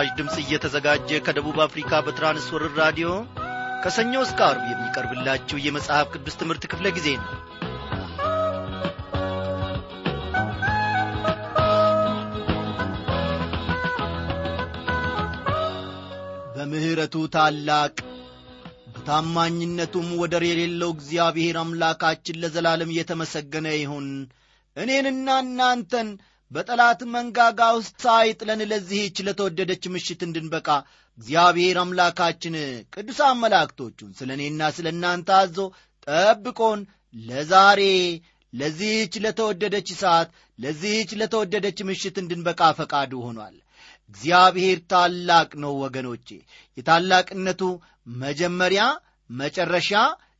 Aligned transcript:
በምስራች 0.00 0.18
ድምፅ 0.18 0.36
እየተዘጋጀ 0.40 1.08
ከደቡብ 1.24 1.56
አፍሪካ 1.64 1.90
በትራንስወርር 2.04 2.70
ራዲዮ 2.80 3.08
ከሰኞ 3.82 4.12
እስከ 4.24 4.38
አርብ 4.46 4.62
የሚቀርብላችሁ 4.68 5.56
የመጽሐፍ 5.60 6.06
ቅዱስ 6.14 6.34
ትምህርት 6.40 6.62
ክፍለ 6.70 6.86
ጊዜ 6.96 7.08
ነው። 7.16 7.28
በምሕረቱ 16.56 17.26
ታላቅ 17.36 17.94
በታማኝነቱም 18.94 20.08
ወደር 20.22 20.46
የሌለው 20.48 20.92
እግዚአብሔር 20.96 21.58
አምላካችን 21.62 22.40
ለዘላለም 22.44 22.94
እየተመሰገነ 22.94 23.68
ይሁን። 23.76 24.08
እኔንና 24.76 25.28
እናንተን 25.44 26.10
በጠላት 26.50 27.00
መንጋጋ 27.12 27.60
ውስጥ 27.76 27.94
ሳይጥለን 28.04 28.60
ለዚህች 28.70 29.16
ለተወደደች 29.26 29.84
ምሽት 29.94 30.20
እንድንበቃ 30.26 30.68
እግዚአብሔር 31.18 31.76
አምላካችን 31.82 32.54
ቅዱሳን 32.94 33.38
መላእክቶቹን 33.42 34.10
ስለ 34.18 34.30
እኔና 34.36 34.70
ስለ 34.76 34.86
እናንተ 34.94 35.30
አዞ 35.38 35.56
ጠብቆን 36.06 36.80
ለዛሬ 37.24 37.80
ለዚህች 38.52 39.14
ለተወደደች 39.24 39.88
ሰዓት 40.00 40.28
ለዚህች 40.58 41.10
ለተወደደች 41.20 41.78
ምሽት 41.88 42.16
እንድንበቃ 42.22 42.70
ፈቃዱ 42.78 43.12
ሆኗል። 43.26 43.56
እግዚአብሔር 44.10 44.78
ታላቅ 44.92 45.50
ነው 45.64 45.72
ወገኖቼ። 45.84 46.28
የታላቅነቱ 46.78 47.62
መጀመሪያ 48.20 48.82
መጨረሻ 49.30 49.90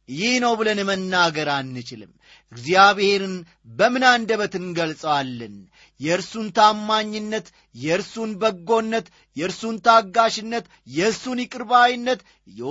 ይህ 0.09 0.33
ነው 0.45 0.53
ብለን 0.61 0.81
መናገር 0.89 1.49
አንችልም። 1.57 2.13
እግዚአብሔርን 2.53 3.35
በምን 3.71 4.05
አንደበት 4.11 4.55
እንገልጸዋለን 4.61 5.55
የእርሱን 6.01 6.47
ታማኝነት 6.57 7.47
የእርሱን 7.77 8.31
በጎነት 8.41 9.07
የእርሱን 9.37 9.77
ታጋሽነት 9.87 10.65
የእርሱን 10.91 11.41
ይቅርባይነት 11.45 12.21
ዮ 12.57 12.71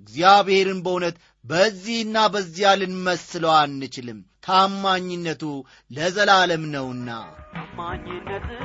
እግዚአብሔርን 0.00 0.80
በእውነት 0.86 1.16
በዚህና 1.44 2.16
በዚያ 2.32 2.70
ልንመስለው 2.80 3.52
አንችልም። 3.58 4.18
ታማኝነቱ 4.46 5.42
ለዘላለም 5.90 6.64
ነውና። 6.74 7.08
ታማኝነትህ 7.54 8.62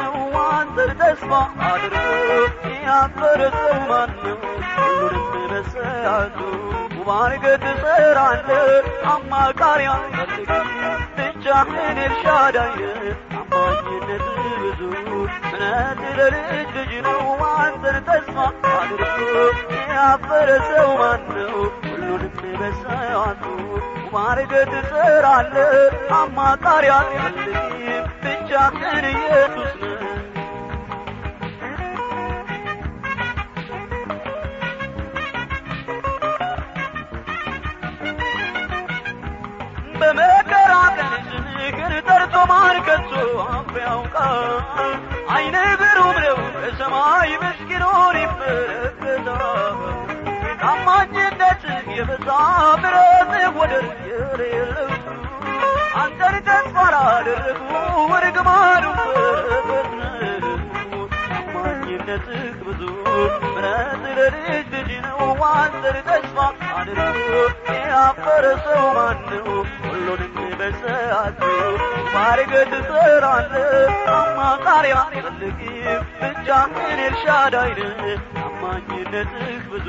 ነው 0.00 0.16
ተስፋ 1.00 1.32
ውብ 7.00 7.08
አድርገህ 7.14 7.54
ትሠራለህ 7.62 8.66
አማካሪ 9.12 9.82
አልፈልግም 9.92 10.66
ብቻህን 11.16 11.98
ኤልሻዳይ 12.04 12.74
ታማኝነትህ 13.30 14.42
ብዙ 14.62 14.80
ምረት 15.44 16.02
ለልጅ 16.18 16.50
ልጅ 16.76 16.92
ነው 17.06 17.22
አንተን 17.54 17.96
ተስፋ 18.08 18.36
አድርጎ 18.72 19.30
ያፈረ 19.92 20.50
ሰው 20.68 20.90
ማን 21.00 21.24
ነው 21.38 21.56
ሁሉንም 21.86 22.36
በሰዓቱ 22.60 23.42
ውብ 23.72 24.14
አድርገህ 24.24 24.68
ትሠራለህ 24.74 25.72
አማካሪ 26.20 26.86
አልፈልግም 26.98 27.72
ብቻህን 28.24 29.06
ኢየሱስ 29.14 29.72
ነህ 29.82 30.19
በመከራ 40.12 40.72
ቀን 40.96 41.12
ስምህን 41.26 41.92
ጠርቶ 42.06 42.36
ማን 42.50 42.76
ከቶ 42.86 43.10
አይነ 45.34 45.56
ብሩም 45.80 46.16
ነው 46.24 46.38
በሰማይ 46.54 47.30
ምስኪኑን 47.42 48.16
ይመለከታል። 48.22 49.78
ታማኝነትህ 50.62 51.86
የበዛ 51.98 52.28
ምሕረትህ 52.82 53.46
ወደር 53.58 53.86
የሌለው 54.08 54.90
አንተን 56.02 56.36
ተስፋ 56.48 56.76
ላደረጉ 56.96 57.62
እርግማኑ 58.18 58.84
በረከት 58.98 59.88
ታማኝነትህ 62.10 62.54
ብዙ 62.60 62.80
ምሕረት 63.42 64.02
ለልጅ 64.16 64.46
ልጅ 64.72 64.90
ነው። 65.04 65.18
አንተን 65.48 65.96
ተስፋ 66.08 66.36
አድርጎ 66.72 67.28
ያፈረ 67.90 68.46
ሰው 68.64 68.82
ማን 68.96 69.18
ነው 69.32 69.46
ሁሉንም 69.82 70.34
በሰዓቱ 70.60 71.40
ባርገህ 72.14 72.64
ትሠራለህ 72.72 73.70
አማካሪ 74.16 74.86
አልፈልግም 74.96 75.78
ብቻህን 76.20 76.74
ኤልሻዳይ 76.98 77.70
ነህ። 77.78 78.18
ታማኝነትህ 78.34 79.54
ብዙ 79.70 79.86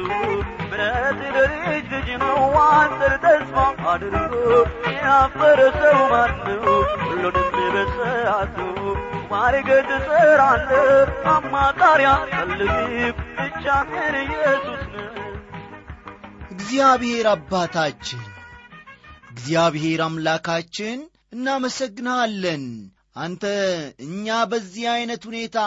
ምሕረት 0.61 1.19
ለልጅ 1.35 1.65
ልጅ 1.93 2.09
ነው። 2.23 2.39
አንተን 2.67 3.15
ተስፋ 3.25 3.55
አድርጎ 3.93 4.33
ያፈረ 4.99 5.59
ሰው 5.81 5.99
ማን 6.13 6.33
ነው 6.47 6.67
ሁሉንም 7.01 7.47
በሰዓቱ 7.75 8.57
ባርገህ 9.31 9.81
ትሠራለህ 9.89 10.87
አማካሪ 11.33 12.01
አልፈልግም 12.11 12.93
ብቻህን 13.37 14.15
ኢየሱስ 14.23 14.81
እግዚአብሔር 16.53 17.27
አባታችን 17.33 18.23
እግዚአብሔር 19.31 20.01
አምላካችን 20.07 20.97
እናመሰግንሃለን 21.35 22.65
አንተ 23.17 23.43
እኛ 24.05 24.35
በዚህ 24.51 24.83
ዐይነት 24.91 25.23
ሁኔታ 25.29 25.57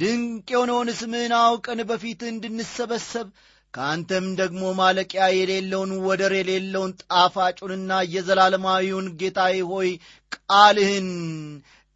ድንቅ 0.00 0.48
የሆነውን 0.54 0.90
ስምህን 1.00 1.32
አውቀን 1.38 1.80
በፊት 1.88 2.20
እንድንሰበሰብ 2.28 3.28
ከአንተም 3.74 4.26
ደግሞ 4.40 4.62
ማለቂያ 4.80 5.26
የሌለውን 5.34 5.92
ወደር 6.06 6.32
የሌለውን 6.38 6.90
ጣፋጩንና 7.02 8.00
የዘላለማዊውን 8.14 9.06
ጌታዬ 9.20 9.56
ሆይ 9.70 9.90
ቃልህን 10.36 11.08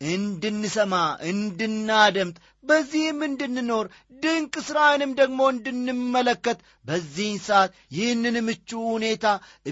እንድንሰማ 0.01 0.95
እንድናደምጥ 1.31 2.37
በዚህም 2.67 3.19
እንድንኖር 3.27 3.87
ድንቅ 4.23 4.55
ሥራንም 4.67 5.11
ደግሞ 5.19 5.41
እንድንመለከት 5.53 6.59
በዚህን 6.87 7.39
ሰዓት 7.47 7.73
ይህንን 7.97 8.37
ምቹ 8.47 8.71
ሁኔታ 8.89 9.27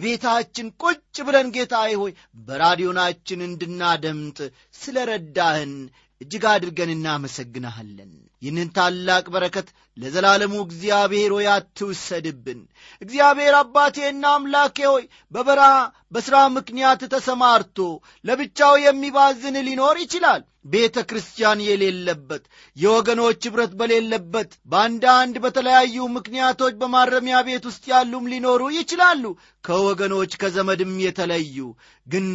ቤታችን 0.05 0.69
ቁጭ 0.83 1.17
ብለን 1.27 1.49
ጌታዬ 1.57 1.93
ሆይ 2.03 2.13
በራዲዮናችን 2.49 3.47
እንድናደምጥ 3.49 4.39
ስለ 4.75 5.07
ረዳህን 5.11 5.75
እጅግ 6.21 6.45
አድርገን 6.51 6.91
እናመሰግንሃለን። 6.93 8.13
ይህንን 8.43 8.69
ታላቅ 8.77 9.25
በረከት 9.35 9.69
ለዘላለሙ 9.97 10.55
እግዚአብሔር 10.65 11.31
ሆይ 11.37 11.47
አትውሰድብን። 11.53 12.61
እግዚአብሔር 13.03 13.55
አባቴና 13.59 14.25
አምላኬ 14.37 14.79
ሆይ 14.91 15.05
በበረሃ 15.33 15.73
በሥራ 16.13 16.37
ምክንያት 16.57 17.03
ተሰማርቶ 17.15 17.79
ለብቻው 18.25 18.75
የሚባዝን 18.85 19.57
ሊኖር 19.69 19.99
ይችላል 20.05 20.43
ቤተ 20.65 20.97
ክርስቲያን 21.09 21.59
የሌለበት 21.65 22.45
የወገኖች 22.77 23.41
ኅብረት 23.49 23.73
በሌለበት 23.81 24.51
በአንዳንድ 24.71 25.35
በተለያዩ 25.45 26.07
ምክንያቶች 26.15 26.75
በማረሚያ 26.81 27.39
ቤት 27.49 27.65
ውስጥ 27.71 27.85
ያሉም 27.93 28.29
ሊኖሩ 28.33 28.63
ይችላሉ። 28.77 29.25
ከወገኖች 29.65 30.33
ከዘመድም 30.43 30.95
የተለዩ 31.05 31.59
ግን 32.07 32.27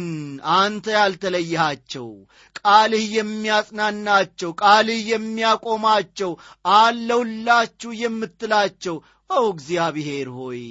አንተ 0.56 0.86
ያልተለይሃቸው 0.96 2.08
ቃልህ 2.60 3.04
የሚያጽናናቸው 3.18 4.52
ቃልህ 4.62 5.02
የሚያቆማቸው 5.12 6.32
አለውላችሁ 6.78 7.92
የምትላቸው 8.00 8.96
ኦ 9.30 9.42
እግዚአብሔር 9.50 10.28
ሆይ 10.38 10.62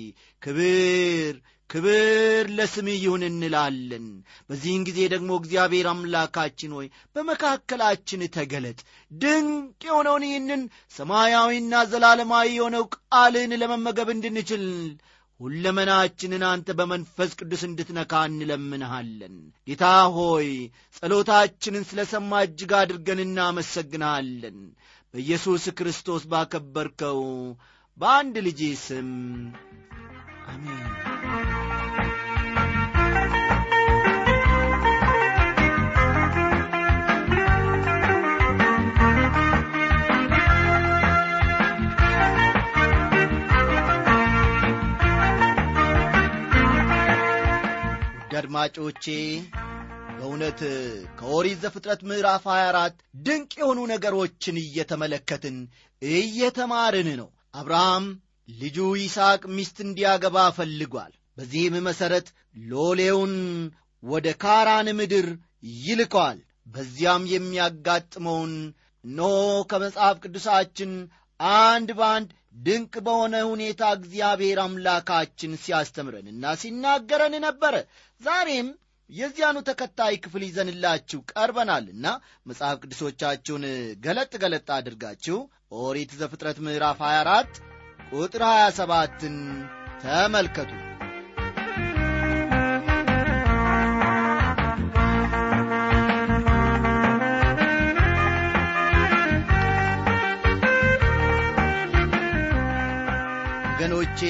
ክብር 0.41 1.35
ክብር 1.69 1.97
ለስምህ 2.57 2.97
ይሁን 3.01 3.23
እንላለን። 3.27 4.05
በዚህን 4.49 4.85
ጊዜ 4.87 4.99
ደግሞ 5.13 5.31
እግዚአብሔር 5.39 5.87
አምላካችን 5.91 6.71
ሆይ 6.77 6.87
በመካከላችን 7.15 8.23
ተገለጥ። 8.35 8.79
ድንቅ 9.11 9.81
የሆነውን 9.87 10.25
ይህንን 10.27 10.61
ሰማያዊና 10.95 11.83
ዘላለማዊ 11.91 12.49
የሆነው 12.55 12.85
ቃልህን 12.95 13.53
ለመመገብ 13.61 14.09
እንድንችል 14.15 14.65
ሁለመናችንን 15.39 16.43
አንተ 16.47 16.69
በመንፈስ 16.79 17.31
ቅዱስ 17.39 17.61
እንድትነካ 17.67 18.13
እንለምንሃለን። 18.29 19.35
ጌታ 19.67 19.83
ሆይ 20.15 20.49
ጸሎታችንን 20.97 21.83
ስለ 21.89 22.03
ሰማ 22.11 22.41
እጅግ 22.47 22.71
አድርገን 22.79 23.21
እናመሰግንሃለን 23.25 24.57
በኢየሱስ 25.13 25.63
ክርስቶስ 25.77 26.23
ባከበርከው 26.31 27.21
በአንድ 27.97 28.35
ልጅ 28.45 28.59
ስም 28.83 29.09
አድማጮቼ 48.39 49.05
በእውነት 50.15 50.59
ከኦሪት 51.19 51.59
ዘፍጥረት 51.63 52.01
ምዕራፍ 52.09 52.43
24 52.51 52.97
ድንቅ 53.25 53.51
የሆኑ 53.59 53.79
ነገሮችን 53.91 54.55
እየተመለከትን 54.63 55.57
እየተማርን 56.01 57.09
ነው። 57.19 57.29
አብርሃም 57.53 58.05
ልጁ 58.49 58.77
ይስሐቅ 59.01 59.41
ሚስት 59.55 59.77
እንዲያገባ 59.85 60.37
ፈልጓል። 60.57 61.13
በዚህም 61.37 61.75
መሠረት 61.87 62.27
ሎሌውን 62.69 63.33
ወደ 64.03 64.27
ካራን 64.43 64.89
ምድር 64.99 65.27
ይልከዋል። 65.81 66.39
በዚያም 66.67 67.23
የሚያጋጥመውን 67.33 68.53
እነሆ 69.03 69.31
ከመጽሐፍ 69.71 70.17
ቅዱሳችን 70.23 70.91
አንድ 71.39 71.89
በአንድ 71.99 72.29
ድንቅ 72.55 72.93
በሆነ 73.05 73.35
ሁኔታ 73.49 73.81
እግዚአብሔር 73.97 74.59
አምላካችን 74.63 75.51
ሲያስተምረንና 75.63 76.53
ሲናገረን 76.61 77.35
ነበረ። 77.45 77.75
ዛሬም 78.21 78.69
የዚያኑ 79.09 79.57
ተከታይ 79.67 80.15
ክፍል 80.23 80.43
ይዘንላችሁ 80.47 81.19
ቀርበናልና 81.31 82.07
መጽሐፍ 82.49 82.75
ቅዱሶቻችሁን 82.83 83.63
ገለጥ 84.03 84.33
ገለጥ 84.43 84.67
አድርጋችሁ 84.77 85.37
ኦሪት 85.79 86.11
ዘፍጥረት 86.19 86.59
ምዕራፍ 86.65 87.01
24 87.07 87.63
ቁጥር 88.13 88.43
27ን 88.51 89.37
ተመልከቱ። 90.03 90.71
ወገኖቼ 103.91 104.21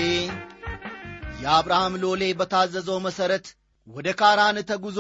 የአብርሃም 1.41 1.94
ሎሌ 2.01 2.21
በታዘዘው 2.39 2.97
መሠረት 3.06 3.47
ወደ 3.88 4.07
ካራን 4.19 4.57
ተጉዞ 4.69 5.00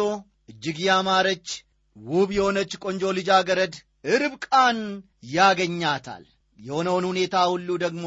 እጅግ 0.51 0.77
ያማረች 0.85 1.47
ውብ 1.95 2.29
የሆነች 2.37 2.71
ቆንጆ 2.83 3.11
ልጃገረድ 3.17 3.75
ርብቃን 4.13 4.79
ያገኛታል። 5.33 6.25
የሆነውን 6.59 7.07
ሁኔታ 7.11 7.35
ሁሉ 7.53 7.69
ደግሞ 7.85 8.05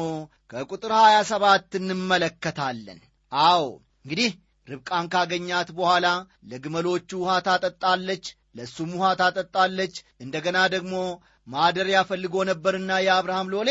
ከቁጥር 0.51 0.93
27 0.99 1.79
እንመለከታለን። 1.79 2.99
አዎ 3.31 3.65
እንግዲህ 4.03 4.29
ርብቃን 4.67 5.09
ካገኛት 5.13 5.71
በኋላ 5.79 6.05
ለግመሎቹ 6.51 7.09
ውሃ 7.23 7.39
ታጠጣለች፣ 7.47 8.25
ለእሱም 8.55 8.91
ውሃ 8.97 9.09
ታጠጣለች። 9.21 9.95
እንደገና 10.19 10.59
ደግሞ 10.75 10.93
ማደሪያ 11.47 11.99
ፈልጎ 12.09 12.35
ነበርና 12.49 12.91
የአብርሃም 13.05 13.51
ሎሌ 13.53 13.69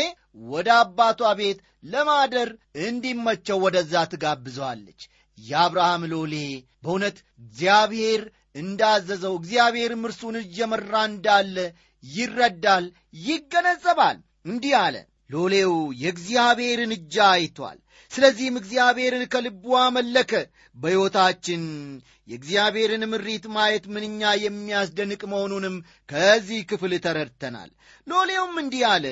ወደ 0.49 0.69
አባቷ 0.79 1.31
ቤት 1.39 1.59
ለማደር 1.85 2.49
እንዲመቸው 2.83 3.57
ወደዛ 3.63 4.03
ትጋብዘዋለች። 4.11 5.01
የአብርሃም 5.37 6.03
ሎሌ 6.11 6.33
በእውነት 6.83 7.17
እግዚአብሔር 7.41 8.21
እንዳዘዘው 8.55 9.33
እግዚአብሔርም 9.37 10.03
እርሱን 10.07 10.35
እየመራ 10.41 10.93
እንዳለ 11.09 11.57
ይረዳል፣ 12.03 12.85
ይገነዘባል። 13.27 14.17
እንዲህ 14.45 14.73
አለ። 14.81 14.95
ሎሌው 15.29 15.73
የእግዚአብሔርን 16.01 16.91
እጅ 16.95 17.15
አይቷል። 17.27 17.77
ስለዚህም 18.11 18.59
እግዚአብሔርን 18.61 19.23
ከልቡ 19.33 19.65
አመለከ። 19.83 20.31
በሕይወታችን 20.77 21.61
የእግዚአብሔርን 22.27 23.03
ምሪት 23.11 23.45
ማየት 23.53 23.85
ምንኛ 23.93 24.31
የሚያስደንቅ 24.41 25.21
መሆኑንም 25.31 25.75
ከዚህ 26.09 26.61
ክፍል 26.69 26.93
ተረድተናል። 27.05 27.71
ሎሌውም 28.07 28.55
እንዲህ 28.61 28.83
አለ 28.91 29.05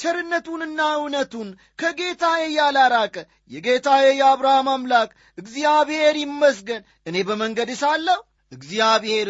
ቸርነቱንና 0.00 0.80
እውነቱን 0.96 1.48
ከጌታዬ 1.78 2.42
ያላራቀ 2.54 3.16
የጌታዬ 3.50 4.06
የአብርሃም 4.12 4.68
አምላክ 4.74 5.10
እግዚአብሔር 5.38 6.16
ይመስገን። 6.22 6.82
እኔ 7.06 7.16
በመንገድ 7.28 7.70
ሳለሁ 7.80 8.18
እግዚአብሔር 8.52 9.28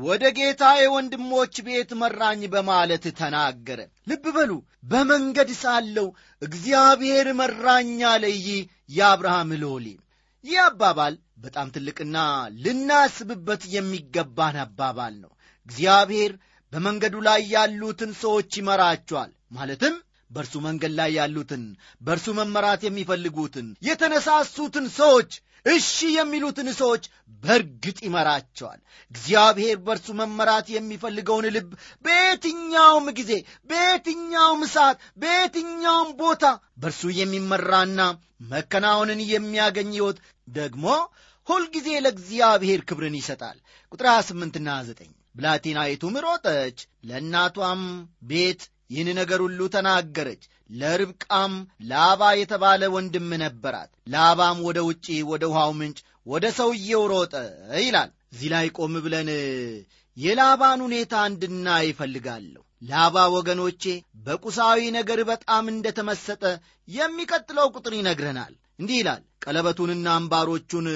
ወደ 0.00 0.24
ጌታዬ 0.36 0.82
ወንድሞች 0.92 1.54
ቤት 1.66 1.90
መራኝ 2.00 2.42
በማለት 2.52 3.04
ተናገረ። 3.18 3.80
ልብ 4.06 4.26
በሉ፣ 4.36 4.50
በመንገድ 4.84 5.50
ሳለሁ 5.62 6.06
እግዚአብሔር 6.42 7.28
መራኝ 7.40 7.98
አለ። 8.10 8.24
የአብርሃም 8.90 9.50
ሎሌ። 9.62 9.86
ይህ 10.44 10.60
አባባል 10.66 11.14
በጣም 11.40 11.68
ትልቅና 11.74 12.16
ልናስብበት 12.64 13.62
የሚገባን 13.74 14.56
አባባል 14.64 15.14
ነው። 15.22 15.32
እግዚአብሔር 15.68 16.32
በመንገዱ 16.72 17.16
ላይ 17.28 17.40
ያሉትን 17.54 18.10
ሰዎች 18.22 18.50
ይመራቸዋል 18.60 19.30
ማለትም 19.50 19.94
በእርሱ 20.30 20.54
መንገድ 20.66 20.92
ላይ 20.98 21.10
ያሉትን 21.18 21.62
በእርሱ 22.00 22.26
መመራት 22.38 22.82
የሚፈልጉትን 22.86 23.68
የተነሳሱትን 23.86 24.86
ሰዎች 24.98 25.30
እሺ 25.66 25.88
የሚሉትን 26.12 26.68
ሰዎች 26.78 27.04
በእርግጥ 27.42 27.98
ይመራቸዋል። 28.06 28.78
እግዚአብሔር 29.10 29.76
በእርሱ 29.86 30.08
መመራት 30.20 30.66
የሚፈልገውን 30.74 31.46
ልብ 31.56 31.68
በየትኛውም 32.04 33.06
ጊዜ፣ 33.18 33.32
በየትኛውም 33.70 34.62
ሰዓት፣ 34.74 34.98
በየትኛውም 35.22 36.10
ቦታ 36.22 36.44
በእርሱ 36.82 37.02
የሚመራና 37.18 38.00
መከናወንን 38.52 39.20
የሚያገኝ 39.32 39.90
ሕይወት 39.96 40.20
ደግሞ 40.52 40.86
ሁልጊዜ 41.50 41.88
ለእግዚአብሔር 42.04 42.80
ክብርን 42.88 43.16
ይሰጣል። 43.18 43.56
ቁጥር 43.92 44.06
28ና 44.12 44.68
9 44.82 45.08
ብላቴናይቱም 45.36 46.14
ሮጠች፣ 46.24 46.78
ለእናቷም 47.08 47.82
ቤት 48.30 48.62
ይህን 48.90 49.08
ነገር 49.18 49.40
ሁሉ 49.44 49.60
ተናገረች። 49.74 50.42
ለርብቃም 50.70 51.52
ላባ 51.90 52.22
የተባለ 52.38 52.82
ወንድም 52.94 53.28
ነበራት። 53.42 53.90
ላባም 54.12 54.58
ወደ 54.68 54.78
ውጪ 54.88 55.06
ወደ 55.30 55.44
ውሃው 55.52 55.72
ምንጭ 55.80 55.98
ወደ 56.26 56.46
ሰውየው 56.58 57.04
ሮጠ 57.12 57.34
ይላል። 57.80 58.10
እዚህ 58.32 58.48
ላይ 58.54 58.66
ቆም 58.78 58.94
ብለን 59.04 59.30
የላባን 60.16 60.80
ሁኔታ 60.86 61.14
እንድናይ 61.30 61.84
ይፈልጋለሁ። 61.88 62.62
ላባ 62.82 63.16
ወገኖቼ 63.34 63.82
በቁሳዊ 64.26 64.80
ነገር 64.98 65.20
በጣም 65.30 65.64
እንደተመሰጠ 65.72 66.42
የሚቀጥለው 66.88 67.66
ቁጥር 67.74 67.94
ይነግረናል። 67.98 68.52
እንዲህ 68.80 68.98
ይላል፣ 69.00 69.22
ቀለበቱንና 69.44 70.06
አምባሮቹን 70.18 70.86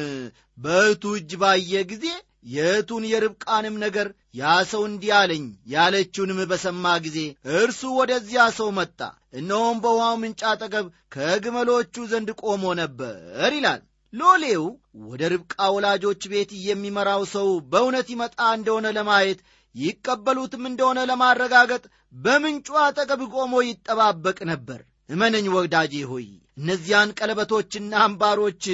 በእህቱ 0.58 1.02
እጅ 1.18 1.32
ባየ 1.42 1.72
ጊዜ 1.90 2.06
የእህቱን 2.52 3.04
የርብቃንም 3.10 3.76
ነገር 3.82 4.06
ያ 4.34 4.52
ሰው 4.70 4.82
እንዲህ 4.88 5.12
አለኝ 5.18 5.44
ያለችውንም 5.74 6.38
በሰማ 6.50 6.86
ጊዜ 7.04 7.18
እርሱ 7.54 7.82
ወደዚያ 7.98 8.42
ሰው 8.58 8.68
መጣ፣ 8.78 8.98
እነሆም 9.38 9.80
በውሃው 9.84 10.16
ምንጭ 10.22 10.40
አጠገብ 10.50 10.86
ከግመሎቹ 11.14 12.04
ዘንድ 12.12 12.30
ቆሞ 12.42 12.64
ነበር 12.82 13.16
ይላል። 13.56 13.82
ሎሌው 14.12 14.64
ወደ 15.04 15.22
ርብቃ 15.32 15.54
ወላጆች 15.76 16.22
ቤት 16.32 16.50
የሚመራው 16.66 17.22
ሰው 17.32 17.48
በእውነት 17.72 18.08
ይመጣ 18.14 18.40
እንደሆነ 18.58 18.86
ለማየት 18.98 19.40
ይቀበሉትም 19.74 20.64
እንደሆነ 20.68 20.98
ለማረጋገጥ 21.10 21.84
በምንጩ 22.16 22.76
አጠገብ 22.82 23.22
ቆሞ 23.34 23.54
ይጠባበቅ 23.68 24.38
ነበር። 24.52 24.80
እመነኝ 25.08 25.46
ወዳጄ 25.56 25.94
ሆይ 26.10 26.26
እነዚያን 26.56 27.14
ቀለበቶችና 27.18 27.92
አምባሮች 28.04 28.64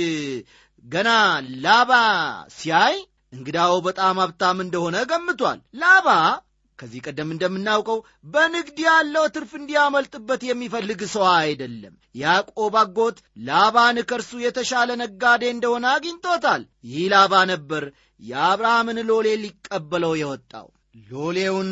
ገና 0.84 1.10
ላባ 1.64 1.92
ሲያይ 2.56 2.96
እንግዳው 3.32 3.74
በጣም 3.86 4.20
ሀብታም 4.22 4.58
እንደሆነ 4.64 4.96
ገምቷል። 5.10 5.58
ላባ 5.82 6.08
ከዚህ 6.78 7.00
ቀደም 7.06 7.30
እንደምናውቀው 7.32 7.98
በንግድ 8.32 8.78
ያለው 8.86 9.24
ትርፍ 9.34 9.50
እንዲያመልጥበት 9.58 10.42
የሚፈልግ 10.46 11.00
ሰው 11.14 11.24
አይደለም። 11.34 11.94
ያዕቆብ 12.20 12.74
አጎት 12.82 13.18
ላባን 13.48 13.98
ከእርሱ 14.08 14.40
የተሻለ 14.44 14.90
ነጋዴ 15.02 15.42
እንደሆነ 15.54 15.86
አግኝቶታል። 15.94 16.62
ይህ 16.90 17.04
ላባ 17.12 17.42
ነበር 17.52 17.84
የአብርሃምን 18.20 19.00
ሎሌ 19.10 19.28
ሊቀበለው 19.44 20.14
የወጣው። 20.20 20.68
ሎሌውን 21.10 21.70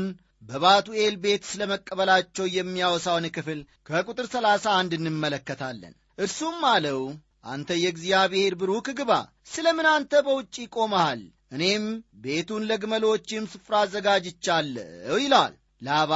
በባቱኤል 0.48 1.14
ቤት 1.22 1.42
ስለ 1.48 1.62
መቀበላቸው 1.70 2.46
የሚያወሳውን 2.52 3.26
ክፍል 3.34 3.58
ከቁጥር 3.88 4.26
ሰላሳ 4.34 4.66
አንድ 4.78 4.92
እንመለከታለን። 4.98 5.94
እርሱም 6.18 6.60
አለው 6.70 7.00
አንተ 7.46 7.70
የእግዚአብሔር 7.80 8.52
ብሩክ 8.60 8.86
ግባ፣ 8.98 9.12
ስለ 9.52 9.66
ምን 9.76 9.86
አንተ 9.92 10.12
በውጪ 10.26 10.56
ቆመሃል? 10.76 11.20
እኔም 11.52 11.84
ቤቱን 12.22 12.62
ለግመሎችም 12.70 13.44
ስፍራ 13.52 13.74
አዘጋጅቻለሁ 13.84 15.18
ይለዋል። 15.22 15.54
ላባ 15.82 16.12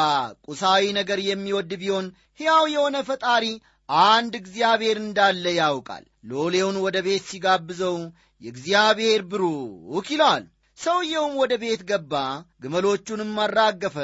ቁሳዊ 0.46 0.84
ነገር 0.98 1.18
የሚወድ 1.26 1.72
ቢሆን 1.80 2.06
ሕያው 2.40 2.64
የሆነ 2.72 2.96
ፈጣሪ 3.08 3.44
አንድ 4.06 4.32
እግዚአብሔር 4.40 4.96
እንዳለ 5.02 5.44
ያውቃል። 5.58 6.04
ሎሌውን 6.30 6.76
ወደ 6.84 6.96
ቤት 7.06 7.24
ሲጋብዘው 7.30 7.96
የእግዚአብሔር 8.42 9.20
ብሩክ 9.30 10.08
ይለዋል። 10.12 10.44
ሰውየውም 10.78 11.34
ወደ 11.40 11.52
ቤት 11.62 11.82
ገባ፣ 11.90 12.12
ግመሎቹንም 12.62 13.32
አራገፈ፣ 13.44 13.96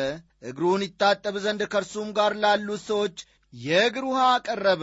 እግሩን 0.49 0.83
ይታጠብ 0.87 1.37
ዘንድ 1.45 1.63
ከእርሱም 1.73 2.09
ጋር 2.19 2.33
ላሉት 2.43 2.83
ሰዎች 2.89 3.17
የእግር 3.53 4.05
ውሃ 4.09 4.23
ቀረበ 4.47 4.83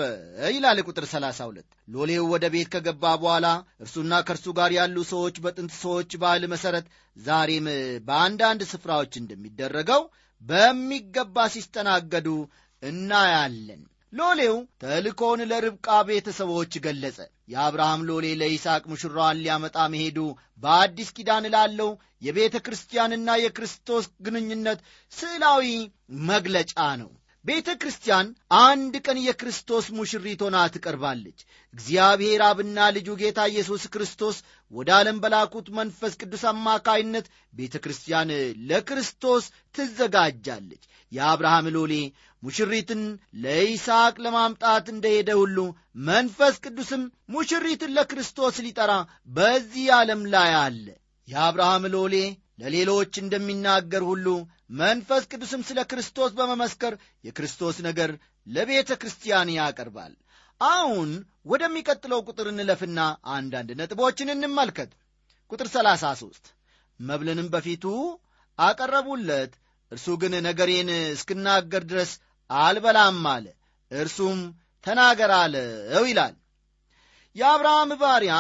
ይላል 0.54 0.80
ቁጥር 0.88 1.06
32 1.10 1.66
ሎሌው 1.96 2.24
ወደ 2.34 2.46
ቤት 2.54 2.70
ከገባ 2.74 3.04
በኋላ 3.22 3.48
እርሱና 3.84 4.22
ከእርሱ 4.28 4.46
ጋር 4.60 4.72
ያሉ 4.78 4.98
ሰዎች 5.12 5.36
በጥንት 5.44 5.74
ሰዎች 5.84 6.12
ባህል 6.24 6.46
መሠረት 6.54 6.88
ዛሬም 7.18 7.68
በአንዳንድ 8.08 8.64
ስፍራዎች 8.72 9.14
እንደሚደረገው 9.22 10.02
በሚገባ 10.44 11.46
ሲስተናገዱ 11.56 12.30
እናያለን 12.84 13.84
ሎሌው 14.14 14.56
ተልኮውን 14.82 15.42
ለርብቃ 15.50 15.88
ቤተሰቦች 16.08 16.74
ገለጸ። 16.86 17.18
የአብርሃም 17.48 18.06
ሎሌ 18.10 18.26
ለይስሐቅ 18.42 18.84
ሙሽራዋን 18.92 19.42
ሊያመጣ 19.42 19.78
መሄዱ 19.94 20.18
በአዲስ 20.64 21.10
ኪዳን 21.18 21.46
ላለው 21.56 21.90
የቤተ 22.22 22.56
ክርስቲያንና 22.66 23.30
የክርስቶስ 23.42 24.06
ግንኙነት 24.26 24.80
ስዕላዊ 25.12 25.68
መግለጫ 26.30 26.74
ነው። 27.02 27.12
ቤተ 27.46 27.70
ክርስቲያን 27.82 28.28
አንድ 28.62 28.94
ቀን 29.06 29.18
የክርስቶስ 29.24 29.86
ሙሽሪት 29.98 30.40
ሆና 30.46 30.58
ትቀርባለች። 30.76 31.40
እግዚአብሔር 31.74 32.42
አብና 32.48 32.88
ልጁ 32.96 33.08
ጌታ 33.20 33.40
ኢየሱስ 33.52 33.84
ክርስቶስ 33.94 34.38
ወደ 34.72 34.90
ዓለም 34.98 35.18
በላኩት 35.24 35.68
መንፈስ 35.78 36.14
ቅዱስ 36.22 36.44
አማካይነት 36.52 37.28
ቤተ 37.54 37.76
ክርስቲያን 37.84 38.32
ለክርስቶስ 38.70 39.46
ትዘጋጃለች። 39.76 40.84
የአብርሃም 41.12 41.68
ሎሌ 41.76 41.94
ሙሽሪትን 42.46 43.02
ለይስሐቅ 43.44 44.16
ለማምጣት 44.26 44.86
እንደሄደ 44.94 45.30
ሁሉ 45.40 45.58
መንፈስ 46.08 46.56
ቅዱስም 46.64 47.04
ሙሽሪትን 47.30 47.94
ለክርስቶስ 47.98 48.58
ሊጠራ 48.66 48.94
በዚህ 49.36 49.88
ዓለም 49.98 50.22
ላይ 50.34 50.52
አለ። 50.60 50.86
የአብርሃም 51.28 51.86
ሎሌ 51.94 52.16
ለሌሎች 52.60 53.14
እንደሚናገር 53.22 54.04
ሁሉ 54.10 54.28
መንፈስ 54.80 55.24
ቅዱስም 55.32 55.62
ስለ 55.70 55.80
ክርስቶስ 55.92 56.32
በመመስከር 56.38 56.94
የክርስቶስ 57.24 57.78
ነገር 57.88 58.12
ለቤተ 58.48 58.92
ክርስቲያን 59.02 59.50
ያቀርባል። 59.58 60.14
አሁን 60.62 61.10
ወደሚቀጥለው 61.46 62.20
ቁጥር 62.28 62.48
እንለፍና 62.52 63.00
አንዳንድ 63.34 63.70
ነጥቦችን 63.80 64.34
እንመልከት። 64.36 64.92
ቁጥር 65.52 65.68
33 65.74 66.54
መብልንም 67.00 67.48
በፊቱ 67.54 67.84
አቀረቡለት፣ 68.60 69.52
እርሱ 69.92 70.08
ግን 70.22 70.34
ነገሬን 70.48 70.90
እስክናገር 71.16 71.84
ድረስ 71.92 72.12
አልበላም 72.50 73.24
አለ። 73.32 73.46
እርሱም 73.92 74.40
ተናገር 74.84 75.32
አለው 75.38 76.04
ይላል። 76.08 76.36
የአብርሃም 77.36 77.92
ባሪያ 78.02 78.34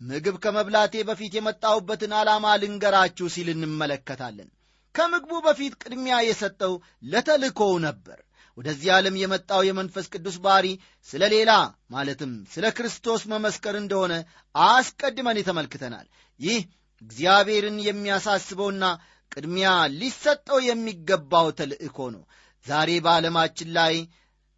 ምግብ 0.00 0.36
ከመብላቴ 0.42 0.94
በፊት 1.08 1.32
የመጣሁበትን 1.36 2.12
ዓላማ 2.18 2.46
ልንገራችሁ 2.62 3.26
ሲል 3.34 3.48
እንመለከታለን። 3.54 4.48
ከምግቡ 4.94 5.32
በፊት 5.46 5.72
ቅድሚያ 5.82 6.16
የሰጠው 6.24 6.72
ለተልእኮው 7.12 7.72
ነበር። 7.86 8.18
ወደዚህ 8.58 8.88
ዓለም 8.94 9.16
የመጣው 9.20 9.60
የመንፈስ 9.66 10.06
ቅዱስ 10.12 10.36
ባሕሪ 10.44 10.68
ስለ 11.08 11.22
ሌላ 11.34 11.50
ማለትም 11.90 12.32
ስለ 12.52 12.66
ክርስቶስ 12.76 13.22
መመስከር 13.32 13.74
እንደሆነ 13.80 14.14
አስቀድመን 14.54 15.38
ተመልክተናል። 15.48 16.06
ይህ 16.40 16.58
እግዚአብሔርን 17.02 17.76
የሚያሳስበውና 17.84 18.84
ቅድሚያ 19.32 19.68
ሊሰጠው 20.00 20.58
የሚገባው 20.68 21.48
ተልእኮ 21.58 21.98
ነው። 22.14 22.22
ዛሬ 22.66 22.90
በዓለማችን 23.04 23.68
ላይ 23.78 23.94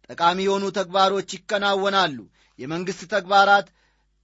ጠቃሚ 0.09 0.39
የሆኑ 0.43 0.65
ተግባሮች 0.77 1.29
ይከናወናሉ። 1.35 2.17
የመንግሥት 2.59 3.09
ተግባራት፣ 3.13 3.67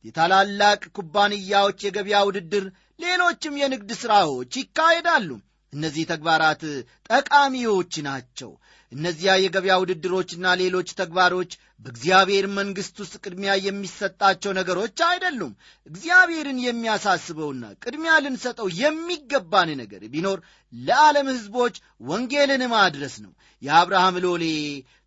የታላላቅ 0.05 0.81
ኩባንያዎች 0.97 1.79
የገበያ 1.85 2.17
ውድድር፣ 2.27 2.65
ሌሎችም 2.99 3.59
የንግድ 3.61 3.91
ሥራዎች 4.01 4.51
ይካሄዳሉ። 4.61 5.29
እነዚህ 5.73 6.03
ተግባራት 6.11 6.61
ጠቃሚዎች 7.09 7.93
ናቸው። 8.07 8.51
እነዚያ 8.91 9.31
የገበያ 9.37 9.73
ውድድሮችና 9.81 10.53
ሌሎች 10.61 10.89
ተግባሮች 10.99 11.51
በእግዚአብሔር 11.85 12.45
መንግሥት 12.57 12.97
ውስጥ 13.03 13.15
ቅድሚያ 13.23 13.53
የሚሰጣቸው 13.63 14.51
ነገሮች 14.59 14.97
አይደሉም። 15.07 15.51
እግዚአብሔርን 15.87 16.59
የሚያሳስበውና 16.63 17.65
ቅድሚያ 17.83 18.13
ልንሰጠው 18.25 18.67
የሚገባን 18.79 19.71
ነገር 19.81 20.03
ቢኖር 20.13 20.39
ለዓለም 20.73 21.27
ሕዝቦች 21.33 21.75
ወንጌልን 22.09 22.63
ማድረስ 22.73 23.15
ነው። 23.25 23.31
የአብርሃም 23.61 24.17
ሎሌ 24.25 24.45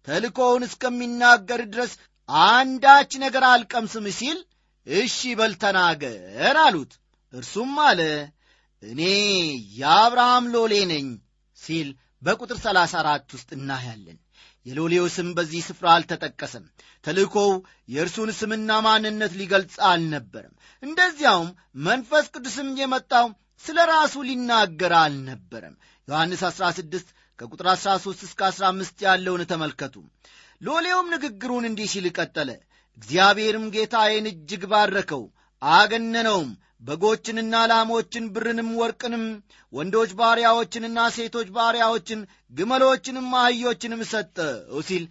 ተልኮውን 0.07 0.63
እስከሚናገር 0.69 1.63
ድረስ 1.73 1.93
አንዳች 2.49 3.13
ነገር 3.25 3.45
አልቀምስም 3.49 4.07
ሲል 4.19 4.39
እሺ 4.87 5.19
በል 5.39 5.55
ተናገር 5.63 6.57
አሉት። 6.63 6.93
እርሱም 7.33 7.75
አለ 7.89 8.01
እኔ 8.83 9.01
የአብርሃም 9.79 10.45
ሎሌ 10.55 10.75
ነኝ 10.93 11.09
ሲል 11.59 11.89
በቁጥር 12.23 12.59
34 12.63 13.35
ውስጥ 13.37 13.51
እናያለን። 13.57 14.19
የሎሌው 14.67 15.07
ስም 15.09 15.29
በዚህ 15.37 15.61
ስፍራ 15.67 15.87
አልተጠቀሰም። 15.93 16.65
ተልእኮው 17.05 17.51
የእርሱን 17.89 18.31
ስምና 18.41 18.71
ማንነት 18.87 19.33
ሊገልጽ 19.41 19.77
አልነበረም። 19.91 20.55
እንደዚያውም 20.83 21.49
መንፈስ 21.85 22.27
ቅዱስም 22.35 22.69
የመጣው 22.81 23.27
ስለ 23.65 23.79
ራሱ 23.91 24.15
ሊናገር 24.29 24.93
አልነበረም። 25.01 25.75
ዮሐንስ 26.09 26.43
16 26.51 27.09
ከቁጥር 27.39 27.67
13 27.75 28.25
እስከ 28.27 28.41
15 28.51 29.05
ያለውን 29.07 29.43
ተመልከቱ። 29.51 29.95
ሎሌውም 30.61 31.07
ንግግሩን 31.15 31.69
እንዲህ 31.69 31.89
ሲል 31.93 32.07
ቀጠለ። 32.19 32.51
እግዚአብሔርም 32.99 33.67
ጌታዬን 33.75 34.27
እጅግ 34.31 34.63
ባረከው፣ 34.73 35.23
አገነነውም 35.63 36.51
በጎችንና 36.83 37.55
ላሞችን 37.71 38.25
ብርንም 38.35 38.69
ወርቅንም 38.81 39.25
ወንዶች 39.73 40.11
ባሪያዎችንና 40.21 41.01
ሴቶች 41.17 41.49
ባሪያዎችን 41.57 42.21
ግመሎችንም 42.55 43.29
አህዮችንም 43.41 44.03
ሰጠው 44.13 44.81
ሲል 44.89 45.05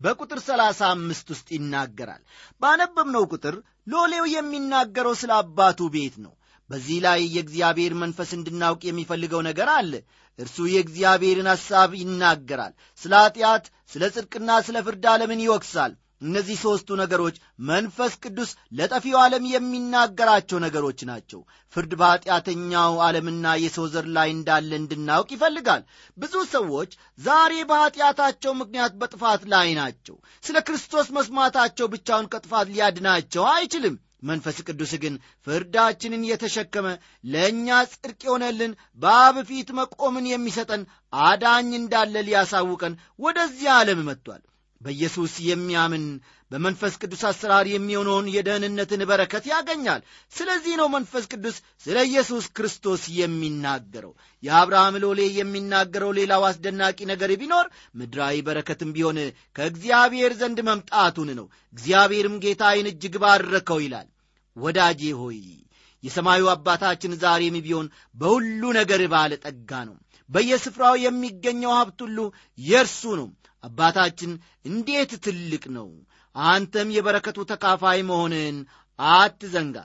በቁጥር 0.00 0.38
ሰላሳ 0.46 0.80
አምስት 0.94 1.26
ውስጥ 1.32 1.48
ይናገራል። 1.56 2.22
ባነበብነው 2.62 3.24
ቁጥር 3.32 3.56
ሎሌው 3.86 4.24
የሚናገረው 4.32 5.14
ስለ 5.20 5.32
አባቱ 5.40 5.80
ቤት 5.94 6.16
ነው። 6.24 6.32
በዚህ 6.70 6.98
ላይ 7.04 7.20
የእግዚአብሔር 7.34 7.92
መንፈስ 8.02 8.30
እንድናውቅ 8.36 8.82
የሚፈልገው 8.86 9.40
ነገር 9.48 9.68
አለ። 9.74 9.92
እርሱ 10.38 10.56
የእግዚአብሔርን 10.70 11.48
ሐሳብ 11.52 11.90
ይናገራል። 12.00 12.72
ስለ 13.02 13.12
ኀጢአት፣ 13.24 13.64
ስለ 13.92 14.04
ጽድቅና 14.14 14.50
ስለ 14.66 14.76
ፍርድ 14.86 15.04
ዓለምን 15.12 15.44
ይወቅሳል። 15.44 15.92
እነዚህ 16.22 16.56
ሦስቱ 16.62 16.96
ነገሮች 17.00 17.36
መንፈስ 17.68 18.12
ቅዱስ 18.22 18.50
ለጠፊው 18.72 19.16
ዓለም 19.22 19.44
የሚናገራቸው 19.52 20.58
ነገሮች 20.64 21.00
ናቸው። 21.08 21.40
ፍርድ 21.74 21.92
በኀጢአተኛው 22.00 22.94
ዓለምና 23.06 23.54
የሰው 23.62 23.86
ዘር 23.92 24.06
ላይ 24.16 24.28
እንዳለ 24.32 24.70
እንድናውቅ 24.78 25.28
ይፈልጋል። 25.34 25.82
ብዙ 26.16 26.34
ሰዎች 26.52 26.90
ዛሬ 27.18 27.52
በኀጢአታቸው 27.70 28.54
ምክንያት 28.60 28.94
በጥፋት 29.00 29.44
ላይ 29.52 29.68
ናቸው። 29.80 30.16
ስለ 30.44 30.58
ክርስቶስ 30.68 31.08
መስማታቸው 31.18 31.88
ብቻውን 31.94 32.30
ከጥፋት 32.34 32.70
ሊያድናቸው 32.74 33.46
አይችልም። 33.52 33.96
መንፈስ 34.24 34.56
ቅዱስ 34.66 34.92
ግን 35.02 35.14
ፍርዳችንን 35.46 36.22
የተሸከመ 36.26 36.86
ለእኛ 37.24 37.78
ጽድቅ 37.92 38.20
የሆነልን 38.24 38.72
በአብ 39.00 39.36
ፊት 39.48 39.70
መቆምን 39.78 40.30
የሚሰጠን 40.30 40.82
አዳኝ 41.22 41.70
እንዳለ 41.74 42.14
ሊያሳውቀን 42.28 42.94
ወደዚህ 43.18 43.68
ዓለም 43.76 44.02
መጥቷል። 44.08 44.42
በኢየሱስ 44.82 45.34
የሚያምን 45.46 46.04
በመንፈስ 46.50 46.94
ቅዱስ 47.00 47.22
አሰራር 47.28 47.66
የሚሆነውን 47.70 48.26
የደህንነትን 48.32 49.02
በረከት 49.10 49.44
ያገኛል። 49.52 50.00
ስለዚህ 50.32 50.74
ነው 50.80 50.88
መንፈስ 50.94 51.24
ቅዱስ 51.32 51.56
ስለ 51.84 51.96
ኢየሱስ 52.08 52.46
ክርስቶስ 52.56 53.02
የሚናገረው። 53.18 54.12
የአብርሃም 54.42 54.96
ሎሌ 55.04 55.20
የሚናገረው 55.38 56.12
ሌላው 56.18 56.44
አስደናቂ 56.48 56.98
ነገር 57.12 57.32
ቢኖር 57.42 57.66
ምድራዊ 57.94 58.36
በረከትም 58.48 58.92
ቢሆን 58.96 59.18
ከእግዚአብሔር 59.56 60.34
ዘንድ 60.40 60.60
መምጣቱን 60.68 61.30
ነው። 61.40 61.46
እግዚአብሔርም 61.74 62.40
ጌታዬን 62.44 62.90
እጅግ 62.92 63.16
ባረከው 63.24 63.80
ይላል። 63.84 64.08
ወዳጄ 64.56 65.02
ሆይ 65.20 65.40
የሰማዩ 66.04 66.44
አባታችን 66.52 67.12
ዛሬም 67.20 67.56
ቢሆን 67.64 67.86
በሁሉ 68.16 68.62
ነገር 68.78 69.02
ባለጠጋ 69.12 69.70
ነው። 69.88 69.96
በየስፍራው 70.30 70.94
የሚገኘው 71.02 71.72
ሀብት 71.78 72.00
ሁሉ 72.04 72.18
የእርሱ 72.58 73.02
ነው። 73.20 73.28
አባታችን 73.64 74.30
እንዴት 74.64 75.12
ትልቅ 75.24 75.64
ነው! 75.76 75.88
አንተም 76.36 76.88
የበረከቱ 76.94 77.38
ተካፋይ 77.50 78.00
መሆንን 78.08 78.56
አትዘንጋ። 78.98 79.76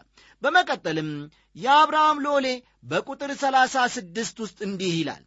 በመቀጠልም 0.43 1.09
የአብርሃም 1.55 2.17
ሎሌ 2.25 2.47
በቁጥር 2.89 3.31
ሰላሳ 3.41 3.75
ስድስት 3.95 4.37
ውስጥ 4.43 4.59
እንዲህ 4.67 4.93
ይላል 4.97 5.23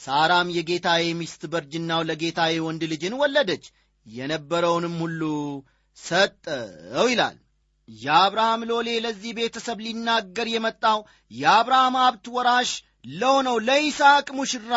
ሳራም 0.00 0.48
የጌታዬ 0.54 1.04
ሚስት 1.18 1.42
በርጅናው 1.52 2.00
ለጌታዬ 2.08 2.54
ወንድ 2.64 2.82
ልጅን 2.92 3.14
ወለደች፣ 3.20 3.64
የነበረውንም 4.06 4.96
ሁሉ 5.02 5.20
ሰጠው 5.98 7.06
ይላል። 7.12 7.36
የአብርሃም 7.88 8.62
ሎሌ 8.70 8.88
ለዚህ 9.04 9.32
ቤተሰብ 9.38 9.78
ሊናገር 9.86 10.48
የመጣው 10.52 10.98
የአብርሃም 11.30 11.96
ሀብት 12.02 12.26
ወራሽ 12.36 12.70
ለሆነው 13.14 13.56
ለይስሐቅ 13.66 14.28
ሙሽራ 14.38 14.72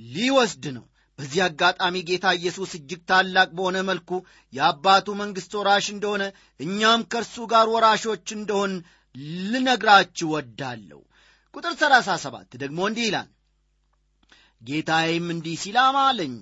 ሊወስድ 0.00 0.64
ነው። 0.76 0.84
በዚህ 1.18 1.40
አጋጣሚ 1.44 1.96
ጌታ 2.08 2.26
ኢየሱስ 2.38 2.70
እጅግ 2.78 3.00
ታላቅ 3.10 3.48
በሆነ 3.56 3.76
መልኩ 3.90 4.10
የአባቱ 4.52 5.14
መንግሥት 5.20 5.52
ወራሽ 5.58 5.86
እንደሆነ 5.94 6.24
እኛም 6.60 7.02
ከእርሱ 7.12 7.46
ጋር 7.52 7.66
ወራሾች 7.74 8.26
እንደሆን 8.36 8.72
ልነግራችሁ 9.44 10.28
ወዳለሁ። 10.34 11.00
ቁጥር 11.54 11.74
37 11.82 12.58
ደግሞ 12.62 12.78
እንዲህ 12.90 13.06
ይላል፣ 13.08 13.28
ጌታዬም 14.62 15.26
እንዲህ 15.34 15.56
ሲል 15.62 15.78
አማለኝ፣ 15.84 16.34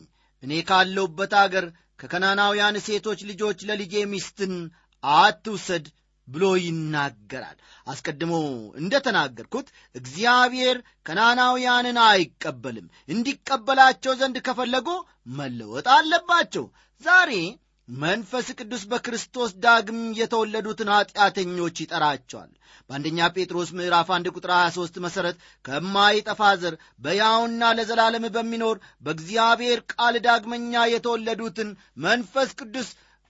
እኔ 0.42 0.52
ካለሁበት 0.68 1.34
አገር 1.42 1.66
ከከናናውያን 2.00 2.76
ሴቶች 2.86 3.20
ልጆች 3.30 3.58
ለልጄ 3.68 3.94
ሚስትን 4.12 4.54
አትውሰድ 5.04 5.86
ብሎ 6.28 6.44
ይናገራል። 6.60 7.56
አስቀድሞ 7.86 8.32
እንደ 8.76 8.94
ተናገርኩት 9.06 9.66
እግዚአብሔር 9.94 10.76
ከናናውያንን 11.06 11.98
አይቀበልም። 12.06 12.86
እንዲቀበላቸው 13.08 14.14
ዘንድ 14.20 14.38
ከፈለጉ 14.46 14.88
መለወጥ 15.38 15.86
አለባቸው። 15.96 16.66
ዛሬ 17.02 17.32
መንፈስ 17.88 18.46
ቅዱስ 18.58 18.82
በክርስቶስ 18.90 19.50
ዳግም 19.64 19.98
የተወለዱትን 20.18 20.90
ኀጢአተኞች 20.92 21.76
ይጠራቸዋል። 21.82 22.52
በአንደኛ 22.90 23.26
ጴጥሮስ 23.34 23.70
ምዕራፍ 23.78 24.08
1 24.14 24.30
ቁጥር 24.32 24.50
23 24.54 24.96
መሠረት 25.04 25.36
ከማይጠፋ 25.64 26.40
ዘር 26.62 26.74
በያውና 27.00 27.72
ለዘላለም 27.78 28.24
በሚኖር 28.34 28.76
በእግዚአብሔር 29.04 29.80
ቃል 29.92 30.16
ዳግመኛ 30.26 30.84
የተወለዱትን 30.92 31.70
መንፈስ 32.04 32.50
ቅዱስ 32.60 32.88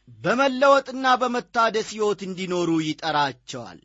በመለወጥና 0.08 1.06
በመታደስ 1.20 1.88
ሕይወት 1.94 2.20
እንዲኖሩ 2.26 2.70
ይጠራቸዋል። 2.86 3.80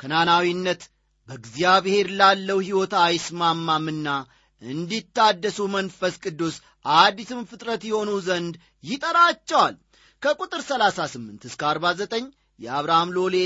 ከናናዊነት 0.00 0.82
በእግዚአብሔር 1.28 2.06
ላለው 2.20 2.58
ሕይወት 2.66 2.94
አይስማማምና 3.02 4.08
እንዲታደሱ 4.62 5.58
መንፈስ 5.74 6.14
ቅዱስ 6.24 6.56
አዲስም 6.96 7.40
ፍጥረት 7.50 7.82
የሆኑ 7.88 8.10
ዘንድ 8.26 8.54
ይጠራቸዋል። 8.84 9.74
ከቁጥር 10.22 10.60
38 10.66 11.46
እስከ 11.50 11.62
49 11.70 12.28
የአብርሃም 12.60 13.10
ሎሌ 13.16 13.36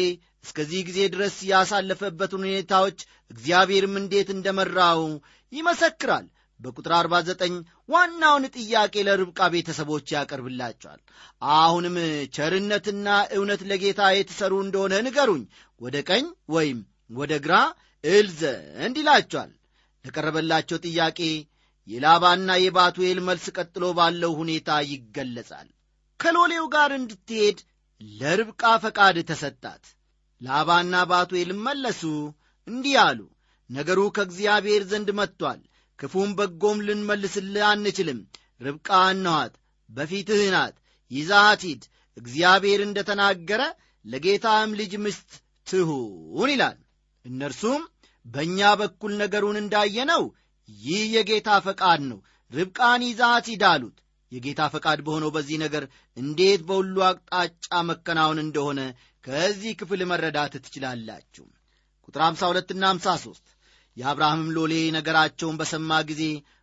እስከዚህ 0.45 0.81
ጊዜ 0.89 0.99
ድረስ 1.15 1.37
ያሳለፈበትን 1.51 2.43
ሁኔታዎች 2.45 2.99
እግዚአብሔርም 3.31 3.95
እንዴት 4.01 4.29
እንደመራው 4.35 5.01
ይመሰክራል 5.53 6.27
በቁጥር 6.61 6.93
49 6.97 7.57
ዋናውን 7.89 8.45
ጥያቄ 8.57 8.95
ለርብቃ 9.09 9.41
ቤተሰቦች 9.55 10.07
ያቀርብላቸዋል። 10.15 11.01
አሁንም 11.59 11.97
ቸርነትና 12.37 13.07
እውነት 13.37 13.61
ለጌታ 13.71 14.01
የተሰሩ 14.13 14.55
እንደሆነ 14.65 14.95
ንገሩኝ። 15.07 15.45
ወደ 15.81 15.97
ቀኝ 16.09 16.25
ወይም 16.55 16.81
ወደ 17.13 17.33
ግራ 17.45 17.55
እል 18.05 18.27
ዘንድ 18.41 18.97
ይላቸዋል። 19.03 19.53
ለቀረበላቸው 20.05 20.79
ጥያቄ 20.87 21.21
የላባና 21.89 22.51
የባቱኤል 22.63 23.19
መልስ 23.29 23.47
ቀጥሎ 23.57 23.85
ባለው 23.99 24.33
ሁኔታ 24.41 24.71
ይገለጻል። 24.91 25.69
ከሎሌው 26.21 26.67
ጋር 26.75 26.91
እንድትሄድ 26.97 27.59
ለርብቃ 28.01 28.63
ፈቃድ 28.85 29.17
ተሰጣት። 29.31 29.85
ላባና 30.41 30.95
ባቱኤልም 31.11 31.61
መለሱ 31.69 32.03
እንዲህ 32.69 32.97
አሉ። 33.05 33.21
ነገሩ 33.71 34.01
ከእግዚአብሔር 34.17 34.83
ዘንድ 34.91 35.09
መጥቶአል 35.19 35.61
ክፉም 35.99 36.31
በጎም 36.39 36.79
ልንመልስልህ 36.87 37.65
አንችልም። 37.69 38.21
ርብቃ 38.61 38.89
እነኋት 39.13 39.55
በፊትህ 39.91 40.43
ናት 40.55 40.75
ይዛት 41.11 41.63
ሂድ። 41.69 41.83
እግዚአብሔር 42.17 42.81
እንደ 42.85 42.99
ተናገረ 43.09 43.63
ለጌታም 44.05 44.71
ልጅ 44.81 44.93
ምስት 45.05 45.31
ትሁን 45.67 46.51
ይላል። 46.53 46.79
እነርሱም 47.25 47.83
በእኛ 48.27 48.61
በኩል 48.81 49.13
ነገሩን 49.21 49.57
እንዳየነው 49.61 50.23
ይህ 50.69 51.03
የጌታ 51.15 51.51
ፈቃድ 51.67 52.01
ነው 52.09 52.19
ርብቃን 52.51 53.03
ይዛት 53.09 53.47
ሂድ 53.51 53.63
አሉት። 53.71 53.97
የጌታ 54.33 54.63
ፈቃድ 54.73 54.99
በሆነው 55.05 55.31
በዚህ 55.35 55.59
ነገር 55.65 55.85
እንዴት 56.17 56.63
በሁሉ 56.69 56.97
አቅጣጫ 57.07 57.69
መከናወን 57.91 58.39
እንደሆነ 58.43 58.81
ከዚህ 59.25 59.73
ክፍል 59.81 60.01
መረዳት 60.11 60.55
ትችላላችሁ። 60.65 61.47
ቁጥር 62.05 62.23
52 62.27 62.75
ና 62.77 62.91
53 62.95 63.55
የአብርሃምም 63.99 64.53
ሎሌ 64.57 64.75
ነገራቸውን 64.97 65.59
በሰማ 65.61 66.01
ጊዜ 66.11 66.23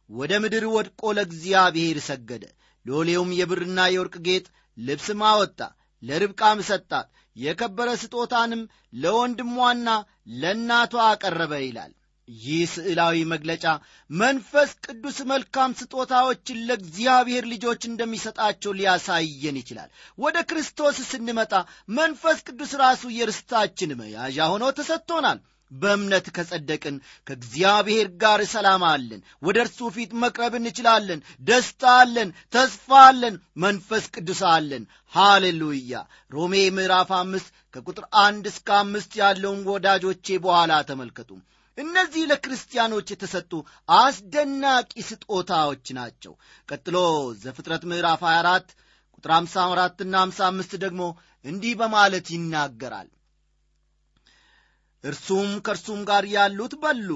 ወደ 0.10 0.34
ምድር 0.44 0.66
ወድቆ 0.74 1.02
ለእግዚአብሔር 1.18 1.98
ሰገደ። 2.08 2.44
ሎሌውም 2.86 3.32
የብርና 3.38 3.80
የወርቅ 3.90 4.16
ጌጥ 4.28 4.46
ልብስም 4.78 5.22
አወጣ 5.30 5.60
ለርብቃም 6.04 6.60
ሰጣት 6.70 7.08
የከበረ 7.36 7.90
ስጦታንም 8.02 8.62
ለወንድሟና 9.02 9.90
ለእናቷ 10.42 10.94
አቀረበ 11.08 11.54
ይላል። 11.64 11.94
ይህ 12.28 12.62
ስዕላዊ 12.72 13.18
መግለጫ 13.32 13.66
መንፈስ 14.10 14.70
ቅዱስ 14.86 15.18
መልካም 15.32 15.76
ስጦታዎችን 15.80 16.62
ለእግዚአብሔር 16.70 17.44
ልጆች 17.52 17.82
እንደሚሰጣቸው 17.90 18.72
ሊያሳየን 18.78 19.60
ይችላል። 19.62 19.90
ወደ 20.18 20.38
ክርስቶስ 20.50 21.00
ስንመጣ 21.12 21.54
መንፈስ 21.92 22.40
ቅዱስ 22.48 22.72
ራሱ 22.82 23.04
የርስታችን 23.18 23.94
መያዣ 24.00 24.48
ሆኖ 24.54 24.66
ተሰጥቶናል 24.80 25.40
በእምነት 25.72 26.28
ከጸደቅን 26.36 26.96
ከእግዚአብሔር 27.28 28.08
ጋር 28.22 28.42
ሰላም 28.52 28.84
አለን። 28.90 29.22
ወደ 29.44 29.58
እርሱ 29.64 29.90
ፊት 29.96 30.12
መቅረብ 30.24 30.54
እንችላለን። 30.60 31.20
ደስታ 31.48 31.84
አለን። 32.02 32.30
ተስፋ 32.54 32.90
አለን። 33.06 33.36
መንፈስ 33.58 34.06
ቅዱስ 34.16 34.42
አለን። 34.52 34.84
ሃሌሉያ! 35.14 35.94
ሮሜ 36.32 36.54
ምዕራፍ 36.78 37.12
አምስት 37.18 37.50
ከቁጥር 37.74 38.06
አንድ 38.24 38.46
እስከ 38.52 38.70
አምስት 38.80 39.12
ያለውን 39.22 39.62
ወዳጆቼ 39.72 40.38
በኋላ 40.46 40.74
ተመልከቱ። 40.90 41.32
እነዚህ 41.78 42.24
ለክርስቲያኖች 42.30 43.08
የተሰጡ 43.12 43.52
አስደናቂ 43.96 44.92
ስጦታዎች 45.10 45.86
ናቸው። 45.98 46.34
ቀጥሎ 46.70 46.98
ዘፍጥረት 47.44 47.84
ምዕራፍ 47.92 48.22
24 48.28 48.70
ቁጥር 49.18 49.32
54 49.34 50.06
ና 50.08 50.22
55 50.26 50.78
ደግሞ 50.84 51.02
እንዲህ 51.46 51.74
በማለት 51.82 52.28
ይናገራል 52.34 53.10
እርሱም 55.06 55.50
ከእርሱም 55.66 56.02
ጋር 56.10 56.26
ያሉት 56.34 56.74
በሉ 56.84 57.10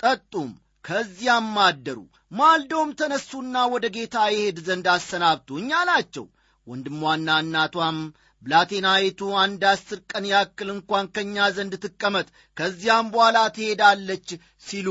ጠጡም 0.00 0.50
ከዚያም 0.84 1.54
አደሩ። 1.62 1.98
ማልዶም 2.32 2.90
ተነሱና 2.98 3.56
ወደ 3.72 3.86
ጌታ 3.96 4.16
ይሄድ 4.32 4.58
ዘንድ 4.66 4.86
አሰናብቱኝ 4.94 5.68
አላቸው። 5.78 6.26
ወንድሟና 6.66 7.28
እናቷም 7.42 7.98
ብላቴናይቱ 8.42 9.20
አንድ 9.42 9.62
አስር 9.70 9.98
ቀን 10.10 10.24
ያክል 10.32 10.68
እንኳን 10.74 11.04
ከእኛ 11.14 11.46
ዘንድ 11.56 11.74
ትቀመጥ 11.84 12.26
ከዚያም 12.56 13.06
በኋላ 13.12 13.38
ትሄዳለች 13.56 14.28
ሲሉ 14.66 14.88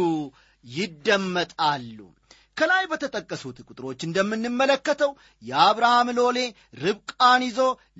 ይደመጣሉ። 0.66 1.98
ከላይ 2.58 2.84
በተጠቀሱት 2.92 3.58
ቁጥሮች 3.68 4.00
እንደምንመለከተው 4.08 5.12
የአብርሃም 5.44 6.10
ሎሌ 6.20 6.38
ርብቃን 6.84 7.42
ይዞ 7.48 7.60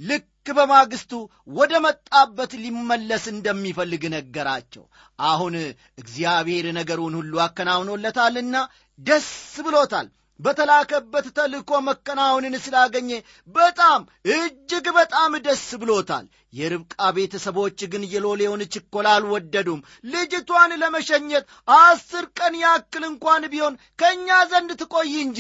ልክ 0.10 0.26
በማግስቱ 0.56 1.12
ወደ 1.52 1.74
መጣበት 1.86 2.52
ሊመለስ 2.64 3.26
እንደሚፈልግ 3.34 4.04
ነገራቸው። 4.16 4.84
አሁን 5.26 5.56
እግዚአብሔር 5.98 6.68
ነገሩን 6.78 7.16
ሁሉ 7.20 7.34
አከናውኖለታልና 7.46 8.56
ደስ 9.00 9.30
ብሎታል። 9.66 10.08
በተላከበት 10.40 11.26
ተልእኮ 11.38 11.72
መከናወንን 11.88 12.56
ስላገኘ 12.64 13.10
በጣም 13.56 14.02
እጅግ 14.34 14.88
በጣም 14.98 15.32
ደስ 15.46 15.64
ብሎታል። 15.82 16.26
የርብቃ 16.54 16.96
ቤተሰቦች 17.16 17.80
ግን 17.92 18.04
የሎሌውን 18.14 18.62
ችኮላ 18.74 19.08
አልወደዱም። 19.18 19.80
ልጅቷን 20.06 20.74
ለመሸኘት 20.82 21.46
አስር 21.78 22.26
ቀን 22.40 22.56
ያክል 22.64 23.06
እንኳን 23.06 23.46
ቢሆን 23.54 23.80
ከእኛ 24.00 24.38
ዘንድ 24.52 24.72
ትቆይ 24.82 25.14
እንጂ 25.22 25.40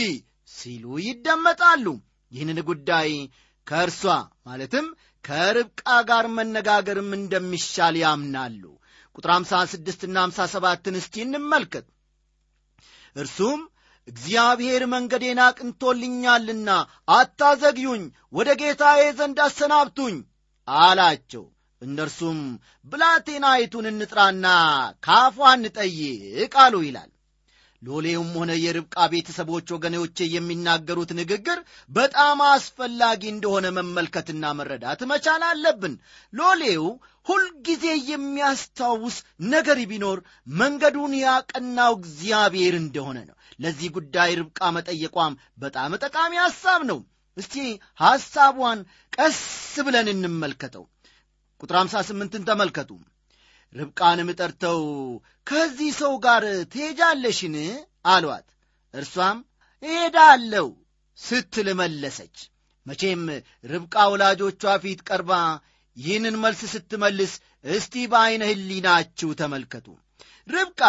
ሲሉ 0.51 0.85
ይደመጣሉ። 1.05 1.85
ይህንን 2.31 2.59
ጉዳይ 2.69 3.11
ከእርሷ 3.67 4.01
ማለትም 4.47 4.87
ከርብቃ 5.23 5.83
ጋር 6.09 6.25
መነጋገርም 6.37 7.09
እንደሚሻል 7.17 7.95
ያምናሉ። 8.03 8.63
ቁጥር 9.15 9.31
56 9.35 10.05
ና 10.09 10.25
57 10.29 10.99
እስቲ 11.01 11.23
እንመልከት። 11.25 11.85
እርሱም 13.15 13.61
እግዚአብሔር 14.07 14.83
መንገዴን 14.91 15.39
አቅንቶልኛልና 15.45 16.69
አታዘግዩኝ 17.09 18.03
ወደ 18.33 18.49
ጌታዬ 18.61 19.03
ዘንድ 19.19 19.39
አሰናብቱኝ 19.45 20.17
አላቸው። 20.67 21.45
እነርሱም 21.81 22.39
ብላቴናይቱን 22.85 23.85
እንጥራና 23.91 24.45
ካፏ 25.05 25.37
እንጠይቅ 25.57 26.53
አሉ 26.63 26.75
ይላል 26.85 27.09
ሎሌውም 27.85 28.29
ሆነ 28.37 28.51
የርብቃ 28.59 29.05
ቤተሰቦች 29.11 29.67
ወገኖቼ 29.75 30.27
የሚናገሩት 30.33 31.11
ንግግር 31.19 31.59
በጣም 31.89 32.39
አስፈላጊ 32.47 33.21
እንደሆነ 33.31 33.65
መመልከትና 33.77 34.53
መረዳት 34.59 35.01
መቻል 35.11 35.43
አለብን። 35.49 35.95
ሎሌው 36.33 36.85
ሁልጊዜ 37.27 37.85
የሚያስታውስ 38.09 39.15
ነገር 39.49 39.79
ቢኖር 39.91 40.19
መንገዱን 40.55 41.13
ያቀናው 41.21 41.93
እግዚአብሔር 41.99 42.75
እንደሆነ 42.81 43.17
ነው። 43.29 43.35
ለዚህ 43.59 43.89
ጉዳይ 43.95 44.31
ርብቃ 44.39 44.71
መጠየቋም 44.77 45.35
በጣም 45.57 45.99
ጠቃሚ 46.03 46.33
ሐሳብ 46.43 46.83
ነው። 46.91 46.99
እስቲ 47.37 47.55
ሐሳቧን 47.99 48.79
ቀስ 49.17 49.39
ብለን 49.85 50.09
እንመልከተው። 50.13 50.85
ቁጥር 51.63 51.75
58ን 51.81 52.45
ተመልከቱ 52.47 52.89
ርብቃንም 53.75 54.29
ጠርተው 54.39 54.81
ከዚህ 55.47 55.91
ሰው 56.01 56.13
ጋር 56.25 56.43
ትሄጃለሽን? 56.73 57.55
አሏት። 58.05 58.47
እርሷም 58.93 59.37
እሄዳለሁ 59.83 60.67
ስትል 61.17 61.67
መለሰች። 61.81 62.35
መቼም 62.85 63.21
ርብቃ 63.63 63.95
ወላጆቿ 64.11 64.63
ፊት 64.83 64.99
ቀርባ 65.09 65.31
ይህንን 65.97 66.35
መልስ 66.43 66.61
ስትመልስ 66.73 67.33
እስቲ 67.67 67.93
በዐይነ 68.11 68.43
ህሊናችሁ 68.51 69.29
ተመልከቱ። 69.41 69.87
ርብቃ 70.49 70.81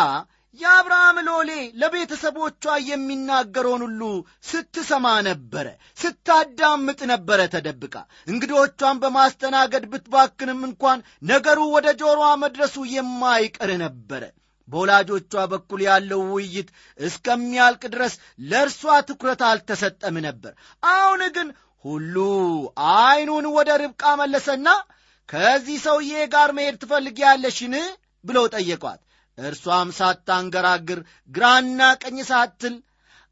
የአብርሃም 0.59 1.17
ሎሌ 1.27 1.51
ለቤተሰቦቿ 1.81 2.65
የሚናገረውን 2.87 3.83
ሁሉ 3.87 4.03
ስትሰማ 4.49 5.07
ነበረ፣ 5.27 5.67
ስታዳምጥ 5.99 7.01
ነበረ 7.13 7.41
ተደብቃ። 7.55 7.95
እንግዶቿን 8.29 9.01
በማስተናገድ 9.03 9.85
ብትባክንም 9.93 10.61
እንኳን 10.69 10.99
ነገሩ 11.31 11.61
ወደ 11.75 11.87
ጆሮዋ 12.01 12.29
መድረሱ 12.43 12.77
የማይቀር 12.93 13.73
ነበረ። 13.85 14.23
በወላጆቿ 14.69 15.33
በኩል 15.53 15.81
ያለው 15.87 16.23
ውይይት 16.31 16.69
እስከሚያልቅ 16.99 17.83
ድረስ 17.93 18.15
ለእርሷ 18.47 18.81
ትኩረት 19.09 19.43
አልተሰጠም 19.49 20.17
ነበር። 20.27 20.53
አሁን 20.83 21.23
ግን 21.37 21.49
ሁሉ 21.85 22.17
ዐይኑን 22.95 23.47
ወደ 23.57 23.71
ርብቃ 23.83 24.15
መለሰና 24.21 24.69
ከዚህ 25.29 25.79
ሰውዬ 25.85 26.13
ጋር 26.35 26.51
መሄድ 26.57 26.77
ትፈልጊያለሽን? 26.83 27.75
ብለው 28.25 28.45
ጠየቋት። 28.55 29.01
እርሷም 29.39 29.89
ሳታንገራግር 29.97 31.01
ግራና 31.31 31.81
ቀኝ 32.03 32.19
ሳትል 32.29 32.75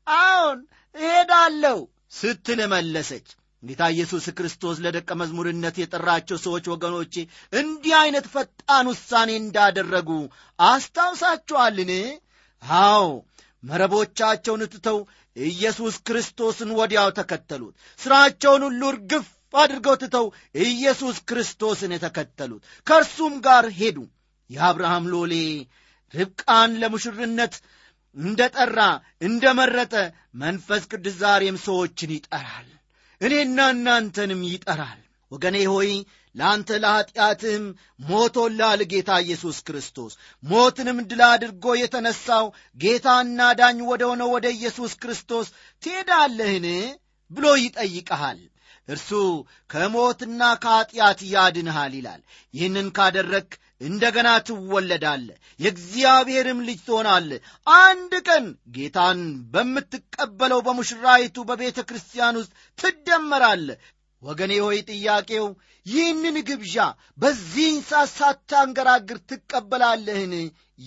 አዎን 0.07 0.61
እሄዳለሁ 0.95 1.79
ስትል 2.19 2.61
መለሰች። 2.73 3.27
ጌታ 3.63 3.83
ኢየሱስ 3.95 4.25
ክርስቶስ 4.39 4.77
ለደቀ 4.85 5.11
መዝሙርነት 5.21 5.77
የጠራቸው 5.81 6.39
ሰዎች 6.43 6.65
ወገኖቼ 6.73 7.15
እንዲህ 7.53 7.95
ዐይነት 8.01 8.27
ፈጣን 8.35 8.89
ውሳኔ 8.91 9.31
እንዳደረጉ 9.37 10.11
አስታውሳችኋልን? 10.59 11.93
አዎ 12.63 13.07
መረቦቻቸውን 13.63 14.63
ትተው 14.75 14.99
ኢየሱስ 15.37 15.95
ክርስቶስን 16.07 16.71
ወዲያው 16.79 17.09
ተከተሉት። 17.19 17.75
ሥራቸውን 18.01 18.63
ሁሉ 18.69 18.83
እርግፍ 18.93 19.27
አድርገው 19.55 19.97
ትተው 20.03 20.27
ኢየሱስ 20.65 21.17
ክርስቶስን 21.29 21.95
የተከተሉት 21.95 22.63
ከእርሱም 22.87 23.35
ጋር 23.47 23.67
ሄዱ። 23.79 23.99
የአብርሃም 24.51 25.05
ሎሌ 25.13 25.35
ርብቃን 26.15 26.73
ለሙሽርነት 26.81 27.55
እንደ 28.17 28.41
ጠራ 28.57 28.81
እንደ 29.27 29.45
መረጠ 29.59 29.95
መንፈስ 30.43 30.83
ቅዱስ 30.91 31.17
ዛሬም 31.23 31.57
ሰዎችን 31.65 32.11
ይጠራል። 32.17 32.69
እኔና 33.21 33.59
እናንተንም 33.75 34.43
ይጠራል። 34.51 35.01
ወገኔ 35.33 35.57
ሆይ 35.71 35.91
ለአንተ 36.35 36.79
ለኀጢአትህም 36.83 37.65
ሞቶልሃል 38.09 38.81
ጌታ 38.93 39.11
ኢየሱስ 39.25 39.59
ክርስቶስ። 39.67 40.13
ሞትንም 40.43 40.99
ድል 41.11 41.23
አድርጎ 41.29 41.75
የተነሣው 41.81 42.47
ጌታና 42.81 43.41
ዳኝ 43.61 43.79
ወደ 43.91 44.03
ሆነው 44.11 44.31
ወደ 44.35 44.47
ኢየሱስ 44.57 44.93
ክርስቶስ 45.03 45.49
ትሄዳለህን 45.83 46.67
ብሎ 47.31 47.47
ይጠይቀሃል። 47.63 48.41
እርሱ 48.89 49.11
ከሞትና 49.71 50.41
ከኀጢአት 50.63 51.21
ያድንሃል 51.33 51.93
ይላል። 51.99 52.21
ይህንን 52.55 52.89
ካደረግክ 52.97 53.53
እንደገና 53.81 54.29
ትወለዳለህ፣ 54.47 55.37
የእግዚአብሔርም 55.61 56.59
ልጅ 56.69 56.81
ትሆናለህ። 56.87 57.41
አንድ 57.79 58.13
ቀን 58.29 58.45
ጌታን 58.77 59.21
በምትቀበለው 59.55 60.61
በሙሽራይቱ 60.67 61.37
በቤተ 61.49 61.79
ክርስቲያን 61.89 62.39
ውስጥ 62.41 62.53
ትደመራለህ። 62.79 63.79
ወገኔ 64.23 64.53
ሆይ 64.65 64.79
ጥያቄው 64.91 65.47
ይህንን 65.87 66.37
ግብዣ 66.49 66.77
በዚህን 67.19 67.79
ሰዓት 67.89 68.53
ትቀበላለህን 69.31 70.33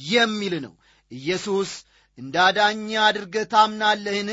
የሚል 0.10 0.54
ነው። 0.66 0.74
ኢየሱስ 1.12 1.72
እንዳዳኝ 2.18 2.88
አድርገህ 3.04 3.46
ታምናለህን 3.52 4.32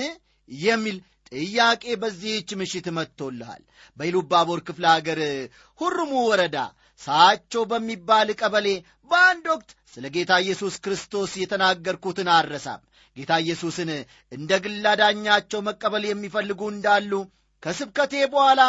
የሚል 0.49 0.97
ጥያቄ 1.33 1.85
በዚህች 1.97 2.51
ምሽት 2.55 2.87
መጥቶልሃል። 2.97 3.63
በኢሉባቦር 3.97 4.61
ክፍለ 4.69 4.85
አገር 4.93 5.21
ሁርሙ 5.79 6.13
ወረዳ 6.29 6.57
ሳቾ 7.01 7.63
በሚባል 7.71 8.29
ቀበሌ 8.41 8.69
በአንድ 9.11 9.45
ወቅት 9.53 9.71
ስለ 9.95 10.07
ጌታ 10.15 10.33
ኢየሱስ 10.45 10.75
ክርስቶስ 10.85 11.33
የተናገርኩትን 11.41 12.29
አረሳም። 12.35 12.83
ጌታ 13.17 13.33
ኢየሱስን 13.45 13.91
እንደ 14.33 14.51
ግል 14.65 14.85
አዳኛቸው 14.93 15.61
መቀበል 15.69 16.05
የሚፈልጉ 16.07 16.61
እንዳሉ 16.73 17.13
ከስብከቴ 17.63 18.15
በኋላ 18.33 18.63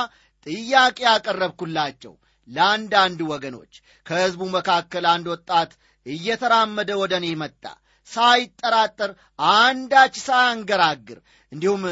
ጥያቄ 0.48 0.98
ያቀረብኩላቸው 1.08 2.14
ለአንዳንድ 2.48 3.20
ወገኖች። 3.32 3.74
ከሕዝቡ 4.06 4.42
መካከል 4.56 5.06
አንድ 5.14 5.28
ወጣት 5.34 5.72
እየተራመደ 6.06 6.92
ወደ 7.02 7.14
እኔ 7.22 7.28
መጣ። 7.42 7.64
ሳይጠራጠር፣ 8.10 9.12
አንዳች 9.56 10.16
ሳያንገራግር፣ 10.26 11.20
እንዲሁም 11.52 11.84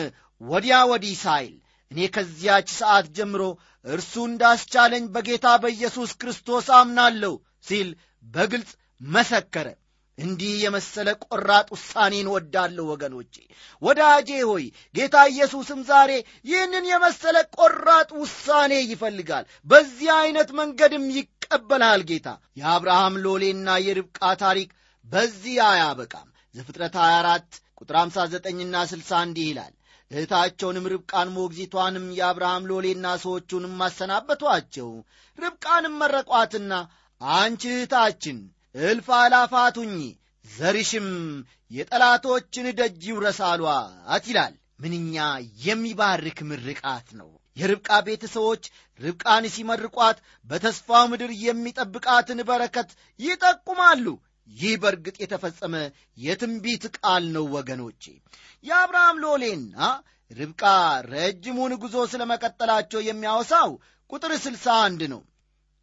ወዲያ 0.42 0.78
ወዲህ 0.92 1.16
ሳይል 1.24 1.56
እኔ 1.92 2.00
ከዚያች 2.16 2.68
ሰዓት 2.78 3.08
ጀምሮ 3.18 3.42
እርሱ 3.86 4.14
እንዳስቻለኝ 4.28 5.06
በጌታ 5.16 5.48
በኢየሱስ 5.64 6.12
ክርስቶስ 6.20 6.68
አምናለሁ 6.78 7.34
ሲል 7.68 7.90
በግልጽ 8.26 8.72
መሰከረ። 9.02 9.68
እንዲህ 10.18 10.52
የመሰለ 10.64 11.10
ቆራጥ 11.26 11.68
ውሳኔን 11.74 12.28
ወዳለሁ 12.34 12.84
ወገኖቼ። 12.92 13.36
ወዳጄ 13.82 14.30
ሆይ 14.50 14.66
ጌታ 14.96 15.16
ኢየሱስም 15.32 15.80
ዛሬ 15.90 16.12
ይህንን 16.46 16.86
የመሰለ 16.90 17.38
ቆራጥ 17.58 18.10
ውሳኔ 18.22 18.74
ይፈልጋል። 18.86 19.46
በዚህ 19.68 20.10
ዐይነት 20.18 20.50
መንገድም 20.60 21.06
ይቀበልሃል 21.18 22.04
ጌታ። 22.12 22.28
የአብርሃም 22.62 23.18
ሎሌና 23.26 23.78
የርብቃ 23.86 24.22
ታሪክ 24.44 24.70
በዚህ 25.06 25.58
አያበቃም። 25.70 26.28
ዘፍጥረት 26.56 26.96
24 27.02 27.50
ቁጥር 27.80 27.96
59ና 28.02 28.76
60 28.90 29.24
እንዲህ 29.28 29.48
ይላል 29.50 29.74
እህታቸውንም 30.14 30.90
ርብቃን 30.92 31.30
ሞግዚቷንም 31.36 32.06
የአብርሃም 32.18 32.68
ሎሌና 32.72 33.06
ሰዎቹንም 33.24 33.78
አሰናበቷቸው። 33.86 34.90
ርብቃንም 35.38 35.96
መረቋትና 36.02 36.74
አንቺ 37.22 37.64
እህታችን 37.74 38.40
እልፍ 38.84 39.08
አላፋት 39.18 39.78
ዘርሽም 40.46 41.08
የጠላቶችን 41.72 42.66
ደጅ 42.80 43.02
ይውረስ 43.10 43.40
አሏት 43.50 44.26
ይላል። 44.28 44.54
ምንኛ 44.80 45.16
የሚባርክ 45.66 46.40
ምርቃት 46.50 47.08
ነው! 47.20 47.30
የርብቃ 47.58 47.90
ቤተሰቦች 48.08 48.64
ርብቃን 49.00 49.46
ሲመርቋት 49.54 50.18
በተስፋው 50.48 51.04
ምድር 51.12 51.32
የሚጠብቃትን 51.44 52.40
በረከት 52.50 52.90
ይጠቁማሉ። 53.20 54.06
ይህ 54.50 54.74
በእርግጥ 54.82 55.16
የተፈጸመ 55.22 55.76
የትንቢት 56.18 56.84
ቃል 56.98 57.24
ነው 57.36 57.46
ወገኖቼ። 57.56 58.04
የአብርሃም 58.64 59.22
ሎሌና 59.24 59.78
ርብቃ 60.32 60.64
ረጅሙን 61.12 61.74
ጉዞ 61.82 61.96
ስለ 62.12 62.24
መቀጠላቸው 62.32 63.02
የሚያወሳው 63.04 63.72
ቁጥር 64.12 64.32
ስልሳ 64.46 64.66
አንድ 64.86 65.02
ነው። 65.14 65.22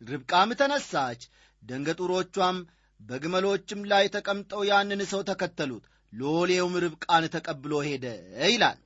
ርብቃም 0.00 0.50
ተነሳች፣ 0.60 1.22
ደንገጡሮቿም 1.62 2.58
በግመሎችም 3.00 3.80
ላይ 3.90 4.04
ተቀምጠው 4.14 4.62
ያንን 4.70 5.00
ሰው 5.12 5.20
ተከተሉት፣ 5.30 5.84
ሎሌውም 6.12 6.74
ርብቃን 6.84 7.24
ተቀብሎ 7.34 7.72
ሄደ 7.88 8.06
ይላል። 8.46 8.78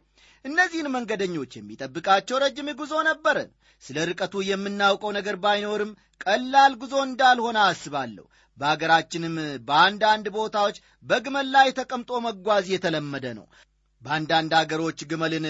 እነዚህን 0.45 0.89
መንገደኞች 0.95 1.53
የሚጠብቃቸው 1.57 2.41
ረጅም 2.43 2.69
ጉዞ 2.81 2.95
ነበረ። 3.09 3.39
ስለ 3.83 3.99
ርቀቱ 4.09 4.35
የምናውቀው 4.49 5.11
ነገር 5.19 5.37
ባይኖርም 5.45 5.91
ቀላል 6.25 6.73
ጉዞ 6.83 6.95
እንዳልሆነ 7.07 7.59
አስባለሁ። 7.69 8.25
በአገራችንም 8.59 9.37
በአንዳንድ 9.69 10.27
ቦታዎች 10.37 10.77
በግመል 11.07 11.47
ላይ 11.55 11.69
ተቀምጦ 11.79 12.21
መጓዝ 12.27 12.67
የተለመደ 12.73 13.27
ነው። 13.39 13.47
በአንዳንድ 14.03 14.53
አገሮች 14.59 14.99
ግመልን 15.11 15.47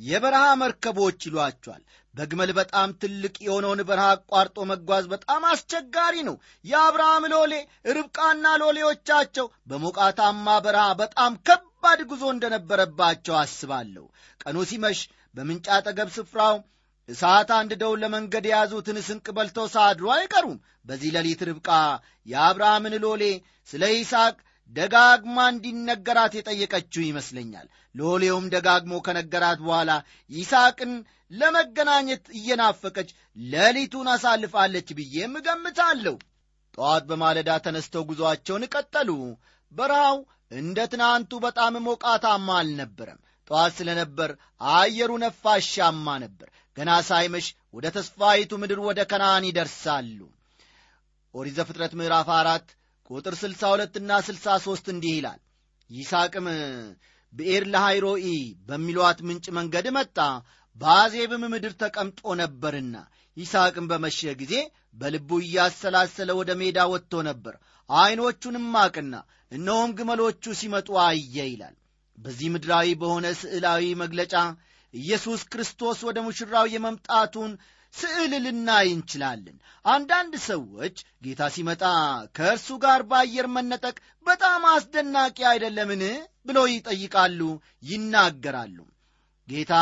የበረሃ 0.00 0.44
መርከቦች 0.60 1.26
ይሏቸዋል። 1.28 1.82
በግመል 2.14 2.50
በጣም 2.58 2.88
ትልቅ 3.02 3.34
የሆነውን 3.44 3.80
በረሃ 3.88 4.06
አቋርጦ 4.14 4.64
መጓዝ 4.70 5.04
በጣም 5.12 5.42
አስቸጋሪ 5.50 6.14
ነው። 6.28 6.36
የአብርሃም 6.64 7.24
ሎሌ 7.34 7.54
ርብቃና 7.90 8.46
ሎሌዎቻቸው 8.62 9.46
በሞቃታማ 9.70 10.56
በረሃ 10.66 10.86
በጣም 11.02 11.34
ከባድ 11.82 12.00
ጉዞ 12.10 12.22
እንደነበረባቸው 12.32 13.34
አስባለሁ። 13.40 14.04
ቀኑ 14.40 14.56
ሲመሽ 14.70 14.98
በምንጭ 15.34 15.66
አጠገብ 15.74 16.08
ስፍራው 16.16 16.56
እሳት 17.08 17.50
አንድደው 17.56 17.92
ለመንገድ 18.02 18.46
የያዙትን 18.48 18.98
ስንቅ 19.06 19.26
በልተው 19.36 19.66
ሳድሩ 19.74 20.06
አይቀሩም። 20.14 20.56
በዚህ 20.84 21.10
ሌሊት 21.16 21.42
ርብቃ 21.48 21.68
የአብርሃምን 22.26 22.94
ሎሌ 23.04 23.22
ስለ 23.68 23.82
ይስሐቅ 23.92 24.36
ደጋግማ 24.72 25.36
እንዲነገራት 25.52 26.32
የጠየቀችው 26.36 27.02
ይመስለኛል። 27.06 27.66
ሎሌውም 27.94 28.48
ደጋግሞ 28.54 28.94
ከነገራት 29.06 29.60
በኋላ 29.64 29.90
ይስሐቅን 30.30 30.92
ለመገናኘት 31.32 32.26
እየናፈቀች 32.38 33.10
ሌሊቱን 33.46 34.10
አሳልፋለች 34.14 34.90
ብዬም 34.98 35.38
እገምታለሁ። 35.40 36.16
ጠዋት 36.78 37.06
በማለዳ 37.10 37.52
ተነስተው 37.64 38.04
ጉዞአቸውን 38.10 38.66
ቀጠሉ። 38.74 39.10
በረሃው 39.72 40.18
እንደ 40.50 40.78
ትናንቱ 40.92 41.30
በጣም 41.44 41.74
ሞቃታማ 41.86 42.48
አልነበረም። 42.58 43.18
ጠዋት 43.50 43.72
ስለነበር 43.78 44.30
አየሩ 44.72 45.10
ነፋሻማ 45.22 46.06
ነበር። 46.24 46.48
ገና 46.76 46.90
ሳይመሽ 47.08 47.46
ወደ 47.74 47.86
ተስፋይቱ 47.96 48.50
ምድር 48.62 48.78
ወደ 48.86 49.00
ከነዓን 49.10 49.46
ይደርሳሉ። 49.48 50.18
ኦሪት 51.34 51.54
ዘፍጥረት 51.58 51.92
ምዕራፍ 51.98 52.28
አራት 52.36 52.66
ቁጥር 53.10 53.34
ስልሳ 53.40 53.62
ሁለትና 53.72 54.10
ስልሳ 54.26 54.46
ሦስት 54.66 54.86
እንዲህ 54.92 55.14
ይላል። 55.18 55.40
ይስሐቅም 55.90 56.46
ብኤር 57.32 57.64
ለሃይሮኢ 57.72 58.26
በሚሏት 58.68 59.18
ምንጭ 59.28 59.46
መንገድ 59.58 59.86
መጣ፣ 59.96 60.18
በአዜብም 60.78 61.42
ምድር 61.52 61.72
ተቀምጦ 61.80 62.20
ነበርና። 62.40 62.96
ይስሐቅም 63.36 63.86
በመሸ 63.90 64.20
ጊዜ 64.40 64.54
በልቡ 64.96 65.30
እያሰላሰለ 65.42 66.30
ወደ 66.38 66.50
ሜዳ 66.60 66.78
ወጥቶ 66.92 67.22
ነበር። 67.28 67.54
ዐይኖቹንም 67.90 68.68
አቅና 68.76 69.14
እነሆም 69.52 69.90
ግመሎቹ 69.98 70.54
ሲመጡ 70.54 70.88
አየ 71.04 71.36
ይላል። 71.50 71.76
በዚህ 72.18 72.48
ምድራዊ 72.54 72.88
በሆነ 73.00 73.26
ስዕላዊ 73.40 73.84
መግለጫ 74.02 74.34
ኢየሱስ 74.94 75.40
ክርስቶስ 75.52 75.98
ወደ 76.08 76.18
ሙሽራው 76.26 76.66
የመምጣቱን 76.72 77.50
ስዕል 77.94 78.32
ልናይ 78.44 78.86
እንችላለን። 78.94 79.56
አንዳንድ 79.84 80.34
ሰዎች 80.48 80.96
ጌታ 81.24 81.42
ሲመጣ 81.54 81.82
ከእርሱ 82.36 82.68
ጋር 82.84 83.00
በአየር 83.10 83.46
መነጠቅ 83.54 83.96
በጣም 84.26 84.62
አስደናቂ 84.72 85.38
አይደለምን? 85.50 86.02
ብለው 86.46 86.66
ይጠይቃሉ 86.72 87.40
ይናገራሉ። 87.90 88.78
ጌታ 89.48 89.74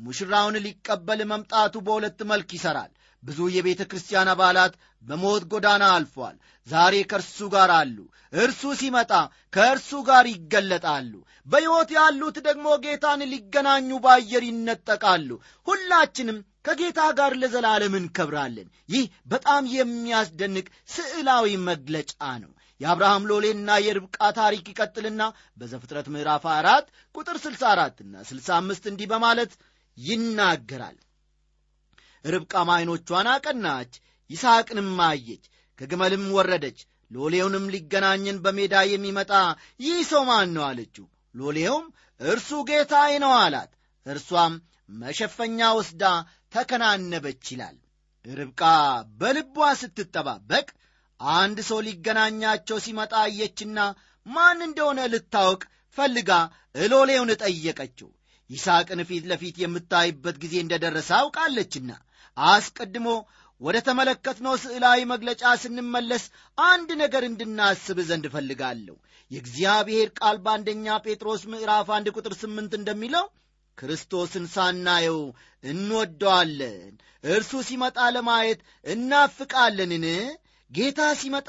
ሙሽራውን 0.00 0.56
ሊቀበል 0.64 1.20
መምጣቱ 1.30 1.74
በሁለት 1.86 2.20
መልክ 2.30 2.50
ይሠራል 2.56 2.90
ብዙ 3.22 3.38
የቤተ 3.54 3.82
ክርስቲያን 3.90 4.30
አባላት 4.32 4.74
በሞት 5.06 5.44
ጎዳና 5.52 5.84
አልፏል። 5.94 6.36
ዛሬ 6.66 6.94
ከእርሱ 7.10 7.38
ጋር 7.52 7.70
አሉ። 7.76 7.96
እርሱ 8.36 8.62
ሲመጣ 8.78 9.12
ከእርሱ 9.52 9.90
ጋር 10.08 10.24
ይገለጣሉ። 10.32 11.12
በሕይወት 11.46 11.90
ያሉት 11.96 12.36
ደግሞ 12.46 12.66
ጌታን 12.84 13.20
ሊገናኙ 13.32 13.90
በአየር 14.04 14.44
ይነጠቃሉ። 14.48 15.30
ሁላችንም 15.66 16.38
ከጌታ 16.64 17.00
ጋር 17.18 17.32
ለዘላለም 17.40 17.94
እንከብራለን። 17.98 18.68
ይህ 18.94 19.04
በጣም 19.26 19.64
የሚያስደንቅ 19.74 20.66
ስዕላዊ 20.94 21.54
መግለጫ 21.68 22.12
ነው። 22.42 22.52
የአብርሃም 22.80 23.26
ሎሌና 23.30 23.70
የርብቃ 23.84 24.18
ታሪክ 24.38 24.64
ይቀጥልና 24.68 25.22
በዘፍጥረት 25.58 26.06
ምዕራፍ 26.14 26.44
አራት 26.54 26.86
ቁጥር 27.14 27.36
64 27.44 28.02
እና 28.04 28.24
65 28.30 28.90
እንዲህ 28.90 29.08
በማለት 29.12 29.52
ይናገራል። 29.98 30.96
ርብቃም 32.24 32.70
ዐይኖቿን 32.74 33.28
አቀናች 33.32 33.92
ይስሐቅንም 34.30 34.90
አየች 35.06 35.44
ከግመልም 35.78 36.24
ወረደች 36.36 36.78
ሎሌውንም 37.10 37.66
ሊገናኘን 37.74 38.38
በሜዳ 38.44 38.76
የሚመጣ 38.90 39.32
ይህ 39.80 39.98
ሰው 40.10 40.22
ማን 40.28 40.48
ነው 40.56 40.64
አለችው። 40.68 41.06
ሎሌውም 41.34 41.84
እርሱ 42.20 42.50
ጌታዬ 42.68 43.12
ነው 43.24 43.32
አላት። 43.42 43.70
እርሷም 44.06 44.54
መሸፈኛ 44.94 45.68
ወስዳ 45.78 46.02
ተከናነበች 46.54 47.44
ይላል። 47.52 47.76
ርብቃ 48.24 48.62
በልቧ 49.20 49.56
ስትጠባበቅ 49.80 50.66
አንድ 51.20 51.58
ሰው 51.68 51.78
ሊገናኛቸው 51.86 52.78
ሲመጣ 52.84 53.12
አየችና 53.24 53.78
ማን 54.26 54.58
እንደሆነ 54.66 55.00
ልታውቅ 55.12 55.62
ፈልጋ 55.98 56.30
እሎሌውን 56.76 57.30
ጠየቀችው። 57.42 58.08
ይስሐቅን 58.50 59.00
ፊት 59.08 59.24
ለፊት 59.30 59.56
የምታይበት 59.60 60.36
ጊዜ 60.42 60.54
እንደደረሰ 60.64 61.10
አውቃለችና 61.20 61.90
አስቀድሞ 62.36 63.08
ወደ 63.60 63.76
ተመለከትነው 63.86 64.54
ስዕላዊ 64.62 65.00
መግለጫ 65.12 65.42
ስንመለስ 65.62 66.24
አንድ 66.58 66.88
ነገር 67.02 67.22
እንድናስብ 67.28 67.98
ዘንድ 68.08 68.24
እፈልጋለሁ። 68.28 68.96
የእግዚአብሔር 69.30 70.08
ቃል 70.18 70.36
በአንደኛ 70.44 70.96
ጴጥሮስ 71.06 71.42
ምዕራፍ 71.52 71.88
አንድ 71.96 72.08
ቁጥር 72.16 72.34
ስምንት 72.42 72.72
እንደሚለው 72.78 73.24
ክርስቶስን 73.78 74.44
ሳናየው 74.52 75.20
እንወደዋለን 75.64 76.92
እርሱ 77.24 77.52
ሲመጣ 77.68 77.98
ለማየት 78.16 78.60
እናፍቃለንን 78.86 80.04
ጌታ 80.72 81.00
ሲመጣ 81.18 81.48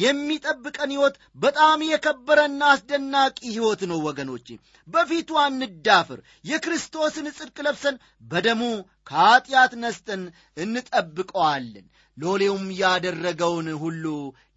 የሚጠብቀን 0.00 0.90
ሕይወት 0.94 1.14
በጣም 1.38 1.78
የከበረና 1.86 2.62
አስደናቂ 2.72 3.38
ሕይወት 3.48 3.82
ነው 3.90 3.98
ወገኖቼ። 4.06 4.48
በፊቱ 4.88 5.38
አንዳፍር። 5.42 6.18
የክርስቶስን 6.44 7.28
ጽድቅ 7.38 7.56
ለብሰን 7.66 7.96
በደሙ 8.30 8.62
ከኀጢአት 9.10 9.72
ነስተን 9.82 10.22
እንጠብቀዋለን። 10.56 11.86
ሎሌውም 12.18 12.66
ያደረገውን 12.80 13.68
ሁሉ 13.82 14.04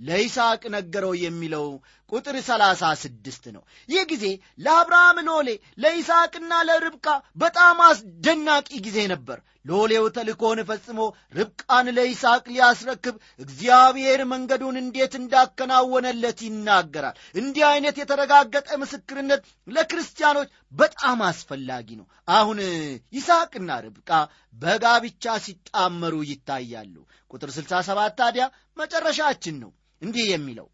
ለይስሐቅ 0.02 0.62
ነገረው 0.76 1.14
የሚለው 1.22 1.66
ቁጥር 2.12 2.36
ሰላሳ 2.48 2.84
ስድስት 3.02 3.44
ነው። 3.56 3.64
ይህ 3.90 4.04
ጊዜ 4.10 4.26
ለአብርሃም 4.60 5.18
ሎሌ 5.28 5.50
ለይስሐቅና 5.84 6.54
ለርብቃ 6.70 7.08
በጣም 7.38 7.78
አስደናቂ 7.86 8.70
ጊዜ 8.88 9.00
ነበር። 9.14 9.38
ሎሌው 9.66 10.06
ተልኮን 10.16 10.60
ፈጽሞ 10.70 11.00
ርብቃን 11.36 11.88
ለይስሐቅ 11.98 12.46
ሊያስረክብ 12.54 13.16
እግዚአብሔር 13.40 14.22
መንገዱን 14.32 14.78
እንዴት 14.82 15.14
እንዳከናወነለት 15.20 16.40
ይናገራል። 16.48 17.18
እንዲህ 17.36 17.66
አይነት 17.70 17.96
የተረጋገጠ 18.02 18.70
ምስክርነት 18.82 19.44
ለክርስቲያኖች 19.76 20.50
በጣም 20.74 21.22
አስፈላጊ 21.30 21.90
ነው። 22.00 22.08
አሁን 22.32 22.60
ይስሐቅና 23.14 23.72
ርብቃ 23.86 24.10
በጋብቻ 24.58 25.26
ሲጣመሩ 25.46 26.16
ይታያሉ። 26.30 26.96
ቁጥር 27.32 27.50
67 27.56 28.18
ታዲያ 28.20 28.46
መጨረሻችን 28.78 29.56
ነው 29.64 29.72
እንዲህ 30.02 30.26
የሚለው። 30.32 30.68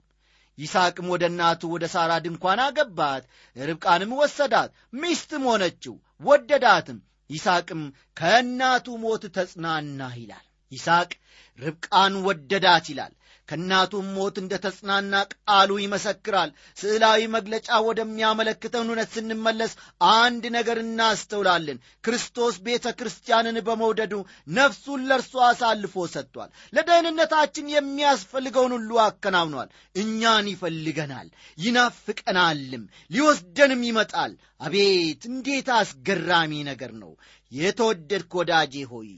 ይስሐቅም 0.58 1.08
ወደ 1.14 1.24
እናቱ 1.32 1.62
ወደ 1.74 1.86
ሳራ 1.94 2.12
ድንኳን 2.26 2.60
አገባት 2.64 3.24
ርብቃንም 3.56 4.12
ወሰዳት 4.20 4.70
ሚስትም 5.02 5.44
ሆነችው 5.50 5.96
ወደዳትም። 6.22 7.00
ይስሐቅም 7.30 7.82
ከእናቱ 8.20 8.88
ሞት 9.04 9.24
ተጽናና 9.36 10.02
ይላል። 10.18 10.46
ይስሐቅ 10.72 11.12
ርብቃን 11.60 12.14
ወደዳት 12.28 12.86
ይላል 12.92 13.14
ከእናቱም 13.50 14.08
ሞት 14.16 14.36
እንደ 14.42 14.54
ተጽናና 14.64 15.14
ቃሉ 15.34 15.70
ይመሰክራል። 15.82 16.50
ስዕላዊ 16.78 17.22
መግለጫ 17.36 17.70
ወደሚያመለክተን 17.88 18.88
እውነት 18.88 19.10
ስንመለስ 19.16 19.74
አንድ 20.14 20.44
ነገር 20.56 20.80
እናስተውላለን። 20.84 21.78
ክርስቶስ 22.08 22.56
ቤተ 22.68 22.88
ክርስቲያንን 23.00 23.60
በመውደዱ 23.68 24.14
ነፍሱን 24.58 25.06
ለእርሷ 25.10 25.34
አሳልፎ 25.48 26.06
ሰጥቷል። 26.14 26.52
ለደህንነታችን 26.74 27.72
የሚያስፈልገውን 27.74 28.76
ሁሉ 28.78 28.92
አከናውኗል። 29.06 29.70
እኛን 29.96 30.48
ይፈልገናል 30.54 31.30
ይናፍቀናልም 31.58 32.84
ሊወስደንም 33.12 33.82
ይመጣል። 33.88 34.34
አቤት! 34.62 35.22
እንዴት 35.30 35.68
አስገራሚ 35.76 36.52
ነገር 36.68 36.92
ነው 37.02 37.12
የተወደድክ 37.52 38.32
ወዳጄ 38.40 38.76
ሆይ 38.92 39.12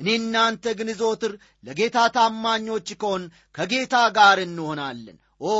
እኔ 0.00 0.08
እናንተ 0.20 0.74
ግን 0.78 0.88
ዘወትር 1.00 1.32
ለጌታ 1.64 1.98
ታማኞች 2.16 2.88
ከሆን 3.02 3.22
ከጌታ 3.54 3.96
ጋር 4.18 4.40
እንሆናለን። 4.46 5.18
ኦ 5.42 5.52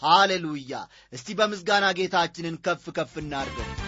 ሃሌሉያ! 0.00 0.72
እስቲ 1.12 1.36
በምስጋና 1.38 1.86
ጌታችንን 1.98 2.56
ከፍ 2.66 2.86
ከፍ 2.96 3.14
እናርገው 3.22 3.87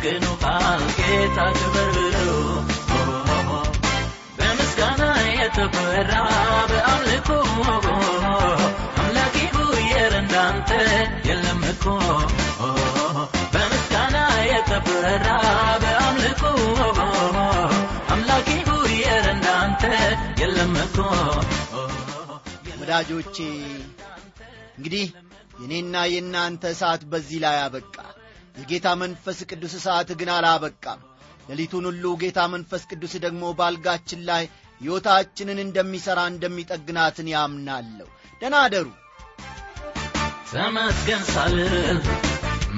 ያመሰግኑ 0.00 0.26
ቃል 0.42 0.82
ጌታ 0.98 1.38
ክበር 1.56 1.88
ብለው 1.94 2.36
በምስጋና 4.38 5.02
የተፈራ 5.30 6.12
በአምልኮ 6.70 7.30
አምላኬ 8.98 9.36
ብየር 9.48 10.14
እንዳንተ 19.32 19.82
የለም 20.40 20.74
ወዳጆቼ 22.80 23.36
እንግዲህ 24.76 25.06
የእኔና 25.60 25.96
የእናንተ 26.12 26.64
ሰዓት 26.80 27.02
በዚህ 27.12 27.38
ላይ 27.44 27.58
አበቃ 27.64 27.96
የጌታ 28.58 28.88
መንፈስ 29.02 29.38
ቅዱስ 29.50 29.74
ሰዓት 29.84 30.08
ግን 30.20 30.30
አላበቃም። 30.34 31.00
ሌሊቱን 31.50 31.84
ሁሉ 31.88 32.04
ጌታ 32.22 32.40
መንፈስ 32.54 32.82
ቅዱስ 32.90 33.12
ደግሞ 33.24 33.52
ባልጋችን 33.58 34.20
ላይ 34.28 34.44
ሕይወታችንን 34.80 35.58
እንደሚሠራ 35.62 36.20
እንደሚጠግናትን 36.32 37.28
ያምናለሁ። 37.34 38.08
ደናደሩ 38.42 38.86
ተመስገን 40.50 41.22
ሳልል 41.30 41.98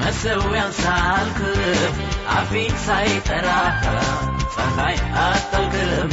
መሰዊያን 0.00 0.72
ሳልክብ 0.80 1.96
አፌን 2.34 2.74
ሳይጠራ 2.84 3.48
ፀሐይ 4.54 4.96
አጠልቅም 5.24 6.12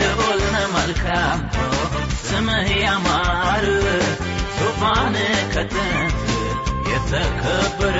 ልዑልነ 0.00 0.56
መልካም 0.74 1.40
ስምህ 2.24 2.68
ያማር 2.82 3.66
ዙፋን 4.58 5.16
ከጥንት 5.54 6.18
የተከበረ 6.90 7.96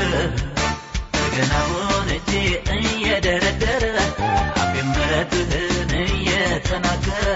ገናውን 1.34 2.08
እጄ 2.16 2.30
እየደረደረ 2.76 3.84
አፌ 4.60 4.74
ምሕረትህን 4.88 5.92
እየተናገረ 6.04 7.26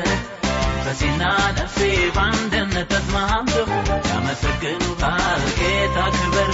ፈሲና 0.85 1.23
ነፍሴ 1.59 1.79
በአንድነት 2.17 2.89
ተስማምተው 2.93 3.69
ያመሰግኑታል 4.11 5.43
ጌታ 5.59 5.97
ክበር 6.17 6.53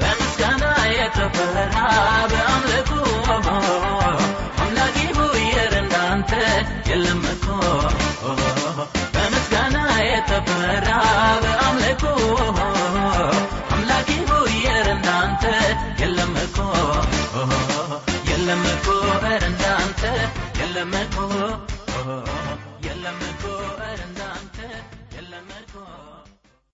በምስጋና 0.00 0.64
የተፈራ 0.96 1.76
በአምልኮ 2.32 2.92
አምላኬ 4.60 4.98
ብየር 5.18 5.74
እንዳንተ 5.82 6.32
የተፈራ 10.20 10.88
በአምልኮ 11.42 12.02
አምላኬ 13.68 14.08
ሆይ 14.30 14.54
የረንዳንተ 14.64 15.44
የለም 16.00 16.34
እኮ። 16.42 16.58
የለም 18.30 18.64
እኮ 18.72 18.86
የለም 20.58 20.92
እኮ። 21.00 21.16
የለም 22.86 23.20
እኮ 23.30 23.44